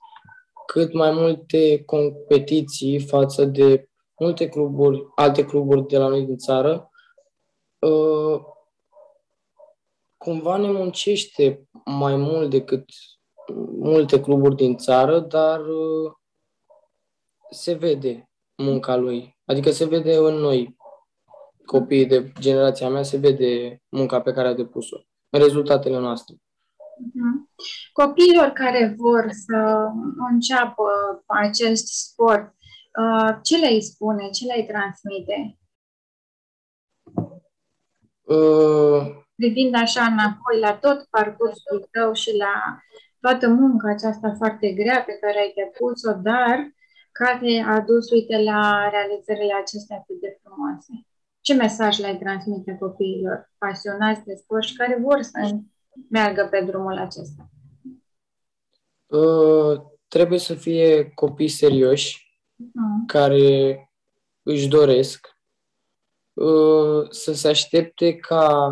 cât 0.67 0.93
mai 0.93 1.11
multe 1.11 1.83
competiții 1.85 2.99
față 2.99 3.45
de 3.45 3.89
multe 4.19 4.49
cluburi, 4.49 5.07
alte 5.15 5.45
cluburi 5.45 5.87
de 5.87 5.97
la 5.97 6.07
noi 6.07 6.25
din 6.25 6.37
țară. 6.37 6.89
Uh, 7.79 8.41
Cumva 10.17 10.57
ne 10.57 10.71
muncește 10.71 11.67
mai 11.85 12.15
mult 12.15 12.49
decât 12.49 12.85
multe 13.79 14.21
cluburi 14.21 14.55
din 14.55 14.77
țară, 14.77 15.19
dar 15.19 15.59
uh, 15.59 16.11
se 17.49 17.73
vede 17.73 18.29
munca 18.55 18.95
lui. 18.95 19.37
Adică 19.45 19.71
se 19.71 19.85
vede 19.85 20.15
în 20.15 20.33
noi, 20.33 20.77
copiii 21.65 22.05
de 22.05 22.31
generația 22.39 22.89
mea, 22.89 23.03
se 23.03 23.17
vede 23.17 23.81
munca 23.89 24.21
pe 24.21 24.31
care 24.31 24.47
a 24.47 24.53
depus-o, 24.53 24.97
în 25.29 25.39
rezultatele 25.39 25.99
noastre. 25.99 26.35
Mhm. 27.13 27.49
Copiilor 27.91 28.47
care 28.47 28.95
vor 28.97 29.27
să 29.29 29.87
înceapă 30.31 30.83
acest 31.25 31.87
sport, 31.87 32.55
uh, 33.01 33.37
ce 33.41 33.57
le-ai 33.57 33.81
spune, 33.81 34.29
ce 34.29 34.45
le-ai 34.45 34.65
transmite? 34.65 35.57
Uh, 38.21 39.25
Privind 39.35 39.75
așa 39.75 40.03
înapoi 40.03 40.59
la 40.59 40.77
tot 40.77 41.05
parcursul 41.09 41.87
tău 41.91 42.13
și 42.13 42.35
la 42.35 42.81
toată 43.19 43.47
munca 43.47 43.89
aceasta 43.89 44.33
foarte 44.37 44.71
grea 44.71 45.03
pe 45.03 45.13
care 45.21 45.39
ai 45.39 45.53
depus-o, 45.55 46.13
dar 46.13 46.75
care 47.11 47.63
a 47.67 47.79
dus, 47.79 48.09
uite, 48.11 48.37
la 48.43 48.89
realizările 48.89 49.53
acestea 49.53 49.97
atât 49.97 50.19
de 50.19 50.39
frumoase. 50.41 51.05
Ce 51.41 51.53
mesaj 51.53 51.99
le-ai 51.99 52.17
transmite 52.17 52.77
copiilor 52.79 53.51
pasionați 53.57 54.23
de 54.23 54.35
sport 54.35 54.63
și 54.63 54.75
care 54.75 54.97
vor 55.01 55.21
să 55.21 55.57
meargă 56.09 56.47
pe 56.51 56.61
drumul 56.61 56.97
acesta? 56.97 57.49
uh, 59.07 59.81
trebuie 60.07 60.39
să 60.39 60.53
fie 60.53 61.11
copii 61.13 61.47
serioși, 61.47 62.26
Mhm. 62.57 63.05
care 63.05 63.81
își 64.43 64.67
doresc 64.67 65.37
uh, 66.33 67.09
să 67.09 67.33
se 67.33 67.47
aștepte 67.47 68.15
ca 68.15 68.71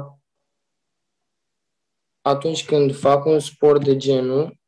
atunci 2.21 2.65
când 2.65 2.95
fac 2.95 3.25
un 3.25 3.39
sport 3.39 3.83
de 3.83 3.97
genul 3.97 4.59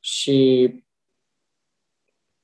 și 0.00 0.68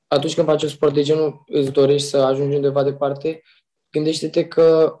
atunci 0.07 0.35
când 0.35 0.47
faci 0.47 0.63
un 0.63 0.69
sport 0.69 0.93
de 0.93 1.03
genul 1.03 1.43
îți 1.45 1.71
dorești 1.71 2.07
să 2.07 2.17
ajungi 2.17 2.55
undeva 2.55 2.83
departe, 2.83 3.41
gândește-te 3.89 4.47
că 4.47 4.97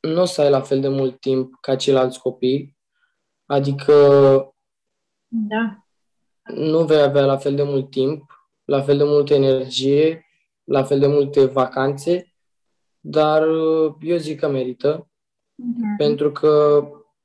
nu 0.00 0.20
o 0.20 0.24
să 0.24 0.40
ai 0.40 0.50
la 0.50 0.60
fel 0.60 0.80
de 0.80 0.88
mult 0.88 1.20
timp 1.20 1.54
ca 1.60 1.76
ceilalți 1.76 2.20
copii, 2.20 2.76
adică 3.46 3.94
Da. 5.26 5.86
nu 6.44 6.84
vei 6.84 7.00
avea 7.00 7.24
la 7.24 7.36
fel 7.36 7.54
de 7.54 7.62
mult 7.62 7.90
timp, 7.90 8.39
la 8.70 8.82
fel 8.82 8.96
de 8.96 9.04
multă 9.04 9.34
energie, 9.34 10.26
la 10.64 10.84
fel 10.84 10.98
de 10.98 11.06
multe 11.06 11.44
vacanțe, 11.44 12.34
dar 13.00 13.48
uh, 13.48 13.94
eu 14.00 14.16
zic 14.16 14.38
că 14.40 14.48
merită, 14.48 15.04
Mhm. 15.62 15.96
pentru 15.96 16.32
că 16.32 16.82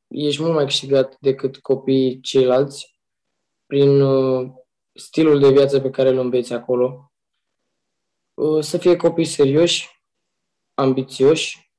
ești 0.08 0.42
mult 0.42 0.54
mai 0.54 0.64
câștigat 0.66 1.18
decât 1.20 1.58
copiii 1.58 2.20
ceilalți 2.20 3.00
prin 3.66 4.02
uh, 4.02 4.52
stilul 4.94 5.40
de 5.40 5.50
viață 5.50 5.80
pe 5.80 5.90
care 5.90 6.10
îl 6.10 6.18
înveți 6.18 6.54
acolo. 6.54 7.12
Uh, 8.34 8.64
Să 8.64 8.78
fie 8.78 8.96
copii 8.96 9.26
serioși, 9.26 10.04
ambițioși, 10.74 11.72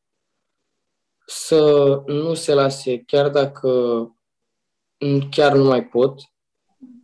să 1.27 2.03
nu 2.07 2.35
se 2.35 2.55
lase 2.55 3.03
chiar 3.03 3.31
dacă 3.31 3.69
mm, 4.99 5.29
chiar 5.31 5.55
nu 5.55 5.65
mai 5.65 5.87
pot, 5.87 6.21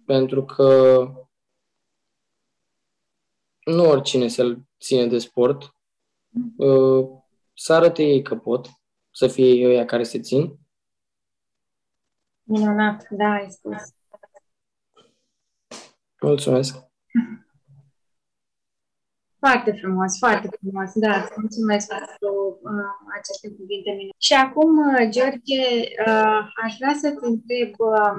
pentru 0.07 0.45
că 0.45 1.05
nu 3.65 3.89
oricine 3.89 4.29
se 4.29 4.59
ține 4.81 5.07
de 5.07 5.19
sport. 5.19 5.75
Uh, 6.57 7.09
Să 7.55 7.73
arate 7.73 8.03
ei 8.03 8.23
că 8.23 8.37
pot, 8.37 8.69
să 9.11 9.27
fie 9.27 9.47
ei 9.47 9.67
ăia 9.67 9.85
care 9.85 10.03
se 10.03 10.21
țin. 10.21 10.59
Minunat, 12.43 13.07
da, 13.11 13.31
ai 13.31 13.51
spus. 13.51 13.83
Mulțumesc! 16.21 16.91
Foarte 19.39 19.73
frumos, 19.73 20.19
foarte 20.19 20.49
frumos. 20.61 20.91
Da, 20.95 21.23
îți 21.23 21.33
mulțumesc 21.37 21.89
pentru 21.89 22.59
uh, 22.63 22.95
aceste 23.19 23.49
cuvinte 23.57 23.91
minunate. 23.91 24.17
Și 24.19 24.35
acum, 24.35 24.79
uh, 24.79 25.09
George, 25.15 25.63
uh, 26.07 26.41
aș 26.65 26.77
vrea 26.81 26.95
să 27.03 27.09
te 27.11 27.27
întreb, 27.27 27.71
uh, 27.79 28.17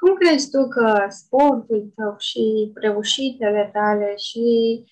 cum 0.00 0.14
crezi 0.14 0.50
tu 0.50 0.68
că 0.68 1.06
sportul 1.08 1.92
tău 1.94 2.16
și 2.18 2.72
reușitele 2.74 3.70
tale 3.72 4.16
și 4.16 4.84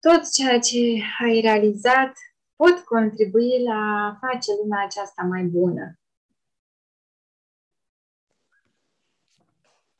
tot 0.00 0.32
ceea 0.32 0.58
ce 0.58 1.02
ai 1.22 1.40
realizat 1.40 2.12
pot 2.56 2.78
contribui 2.78 3.62
la 3.62 4.06
a 4.06 4.18
face 4.20 4.50
lumea 4.62 4.84
aceasta 4.84 5.22
mai 5.22 5.42
bună? 5.42 5.98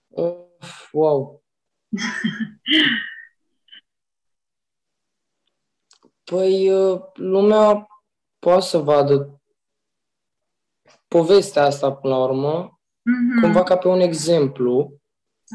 Uh, 0.09 0.47
wow! 0.93 1.43
Păi, 6.25 6.71
uh, 6.71 7.01
lumea 7.15 7.87
poate 8.39 8.61
să 8.61 8.79
vadă 8.79 9.41
povestea 11.09 11.63
asta 11.63 11.93
până 11.93 12.15
la 12.15 12.23
urmă, 12.23 12.78
Mhm, 13.03 13.41
cumva 13.41 13.63
ca 13.63 13.77
pe 13.77 13.89
un 13.89 14.01
exemplu. 14.01 15.01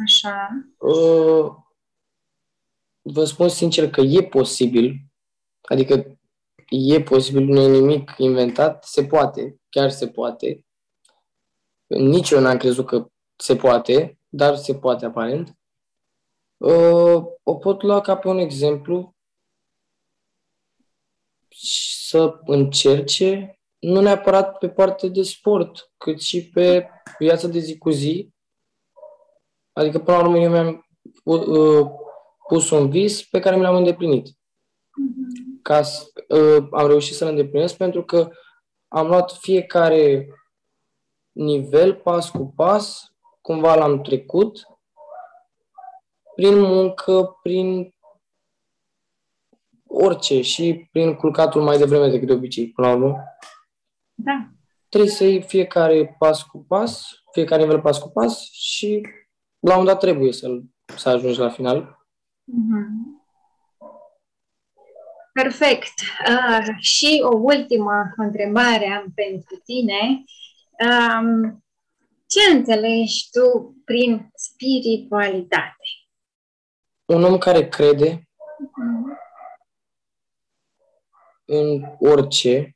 Așa. 0.03 0.49
Uh, 0.77 1.61
Vă 3.05 3.25
spun 3.25 3.49
sincer 3.49 3.89
că 3.89 4.01
e 4.01 4.23
posibil, 4.23 4.95
adică 5.61 6.17
e 6.69 7.01
posibil, 7.01 7.43
nu 7.43 7.61
e 7.61 7.67
nimic 7.79 8.11
inventat, 8.17 8.83
se 8.83 9.05
poate, 9.05 9.61
chiar 9.69 9.89
se 9.89 10.07
poate. 10.07 10.65
Nici 11.87 12.29
eu 12.29 12.39
n-am 12.39 12.57
crezut 12.57 12.85
că 12.85 13.07
se 13.35 13.55
poate, 13.55 14.19
dar 14.29 14.55
se 14.55 14.75
poate 14.75 15.05
aparent. 15.05 15.57
Uh, 16.57 17.23
O 17.43 17.55
pot 17.55 17.81
lua 17.81 18.01
ca 18.01 18.17
pe 18.17 18.27
un 18.27 18.37
exemplu 18.37 19.15
și 21.49 22.07
să 22.07 22.39
încerce, 22.45 23.59
nu 23.83 24.01
neapărat 24.01 24.57
pe 24.57 24.69
partea 24.69 25.09
de 25.09 25.21
sport, 25.21 25.91
cât 25.97 26.21
și 26.21 26.49
pe 26.49 26.89
viața 27.19 27.47
de 27.47 27.59
zi 27.59 27.77
cu 27.77 27.89
zi. 27.89 28.33
Adică, 29.73 29.99
până 29.99 30.17
la 30.17 30.23
urmă, 30.23 30.37
eu 30.37 30.49
mi-am 30.49 30.87
uh, 31.23 31.87
pus 32.47 32.69
un 32.69 32.89
vis 32.89 33.23
pe 33.23 33.39
care 33.39 33.55
mi 33.55 33.61
l-am 33.61 33.75
îndeplinit. 33.75 34.27
Mhm. 34.95 35.61
Ca 35.61 35.81
să, 35.81 36.05
uh, 36.27 36.67
am 36.71 36.87
reușit 36.87 37.15
să-l 37.15 37.27
îndeplinesc 37.27 37.77
pentru 37.77 38.03
că 38.03 38.29
am 38.87 39.07
luat 39.07 39.31
fiecare 39.31 40.27
nivel, 41.31 41.95
pas 41.95 42.29
cu 42.29 42.53
pas, 42.55 43.13
cumva 43.41 43.75
l-am 43.75 44.01
trecut 44.01 44.67
prin 46.35 46.59
muncă, 46.59 47.39
prin 47.41 47.95
orice 49.87 50.41
și 50.41 50.87
prin 50.91 51.15
culcatul 51.15 51.61
mai 51.61 51.77
devreme 51.77 52.09
decât 52.09 52.27
de 52.27 52.33
obicei, 52.33 52.69
până 52.69 52.87
la 52.87 52.93
urmă. 52.93 53.23
Da. 54.23 54.49
Trebuie 54.89 55.11
să 55.11 55.23
iei 55.23 55.41
fiecare 55.41 56.15
pas 56.19 56.43
cu 56.43 56.65
pas, 56.67 57.23
fiecare 57.31 57.61
nivel 57.61 57.81
pas 57.81 57.97
cu 57.97 58.09
pas 58.09 58.49
și 58.51 59.07
la 59.59 59.77
un 59.77 59.85
dat 59.85 59.99
trebuie 59.99 60.31
să, 60.31 60.47
să 60.97 61.09
ajungi 61.09 61.39
la 61.39 61.49
final. 61.49 62.07
Mhm. 62.43 63.21
Perfect. 65.33 65.93
Uh, 66.27 66.75
și 66.79 67.21
o 67.23 67.37
ultimă 67.37 68.13
întrebare 68.15 68.87
am 68.87 69.11
pentru 69.15 69.61
tine. 69.63 70.23
Um, 70.87 71.63
ce 72.27 72.51
înțelegi 72.51 73.29
tu 73.31 73.75
prin 73.85 74.31
spiritualitate? 74.35 75.85
Un 77.05 77.23
om 77.23 77.37
care 77.37 77.67
crede, 77.67 78.29
în 81.45 81.83
orice, 81.99 82.75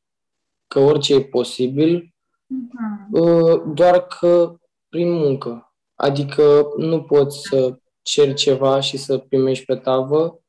că 0.68 0.80
orice 0.80 1.14
e 1.14 1.24
posibil, 1.24 2.16
uh-huh. 2.46 3.74
doar 3.74 4.08
că 4.08 4.60
prin 4.90 5.12
muncă. 5.12 5.74
Adică 5.96 6.74
nu 6.78 7.04
poți 7.04 7.42
să 7.42 7.80
ceri 8.02 8.34
ceva 8.34 8.80
și 8.80 8.98
să 8.98 9.18
primești 9.18 9.66
pe 9.66 9.76
tavă, 9.76 10.42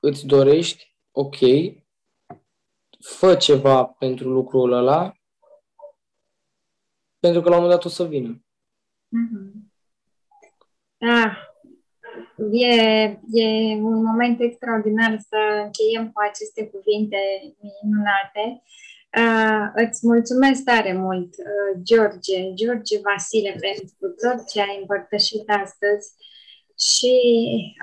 îți 0.00 0.26
dorești, 0.26 0.96
ok, 1.10 1.36
fă 3.00 3.34
ceva 3.34 3.84
pentru 3.84 4.30
lucrul 4.30 4.72
ăla, 4.72 5.12
pentru 7.18 7.40
că 7.40 7.48
la 7.48 7.56
un 7.56 7.62
moment 7.62 7.80
dat 7.80 7.90
o 7.90 7.94
să 7.94 8.04
vină. 8.04 8.44
Mm-hmm. 9.14 9.72
Ah, 10.98 11.36
e, 12.52 12.74
e 13.32 13.74
un 13.74 14.02
moment 14.04 14.40
extraordinar 14.40 15.18
să 15.18 15.36
încheiem 15.64 16.12
cu 16.12 16.20
aceste 16.30 16.66
cuvinte 16.66 17.16
minunate. 17.60 18.62
Uh, 19.16 19.66
îți 19.74 20.06
mulțumesc 20.06 20.64
tare 20.64 20.92
mult, 20.92 21.34
uh, 21.38 21.80
George, 21.82 22.52
George 22.54 22.98
Vasile, 23.02 23.50
pentru 23.60 24.06
tot 24.22 24.48
ce 24.48 24.60
ai 24.60 24.78
împărtășit 24.80 25.50
astăzi 25.62 26.12
și 26.78 27.16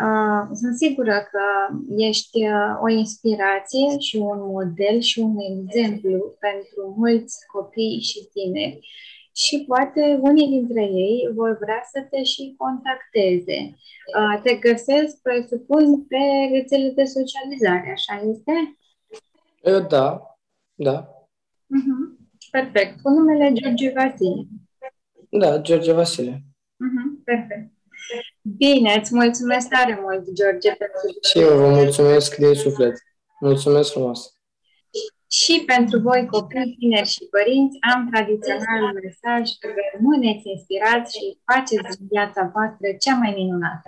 uh, 0.06 0.50
sunt 0.54 0.78
sigură 0.78 1.28
că 1.32 1.76
ești 1.98 2.38
uh, 2.48 2.80
o 2.82 2.90
inspirație 2.90 4.00
și 4.00 4.16
un 4.16 4.40
model 4.40 5.00
și 5.00 5.20
un 5.20 5.36
exemplu 5.38 6.36
pentru 6.40 6.94
mulți 6.98 7.38
copii 7.48 8.00
și 8.02 8.30
tineri 8.34 8.80
și 9.36 9.64
poate 9.68 10.20
unii 10.22 10.48
dintre 10.48 10.84
ei 10.84 11.30
vor 11.34 11.58
vrea 11.62 11.82
să 11.92 12.08
te 12.10 12.24
și 12.24 12.56
contacteze. 12.58 13.76
Uh, 14.18 14.42
te 14.44 14.56
găsesc, 14.56 15.22
presupun, 15.22 16.06
pe 16.06 16.18
rețele 16.52 16.90
de 16.90 17.04
socializare, 17.04 17.92
așa 17.92 18.30
este? 18.30 18.78
Da, 19.88 20.36
da. 20.76 21.21
Uh-huh. 21.78 22.02
Perfect. 22.52 23.02
Cu 23.02 23.10
numele 23.10 23.52
George 23.54 23.92
Vasile. 23.96 24.48
Da, 25.30 25.58
George 25.58 25.92
Vasile. 25.92 26.34
Uh-huh. 26.86 27.24
Perfect. 27.24 27.72
Bine, 28.42 28.98
îți 29.00 29.16
mulțumesc 29.16 29.70
tare 29.70 30.00
mult, 30.02 30.24
George, 30.34 30.70
pentru 30.82 31.00
Și 31.30 31.40
eu 31.40 31.58
vă 31.58 31.70
mulțumesc 31.70 32.36
din 32.36 32.54
suflet. 32.54 32.96
Mulțumesc 33.40 33.92
frumos. 33.92 34.36
Și 35.40 35.64
pentru 35.66 36.00
voi, 36.00 36.26
copii, 36.26 36.76
tineri 36.80 37.08
și 37.16 37.28
părinți, 37.36 37.78
am 37.94 38.10
tradiționalul 38.12 39.00
mesaj 39.04 39.44
că 39.60 39.68
rămâneți 39.94 40.50
inspirați 40.50 41.18
și 41.18 41.26
faceți 41.50 41.98
viața 42.10 42.52
voastră 42.54 42.88
cea 43.04 43.16
mai 43.22 43.34
minunată. 43.38 43.88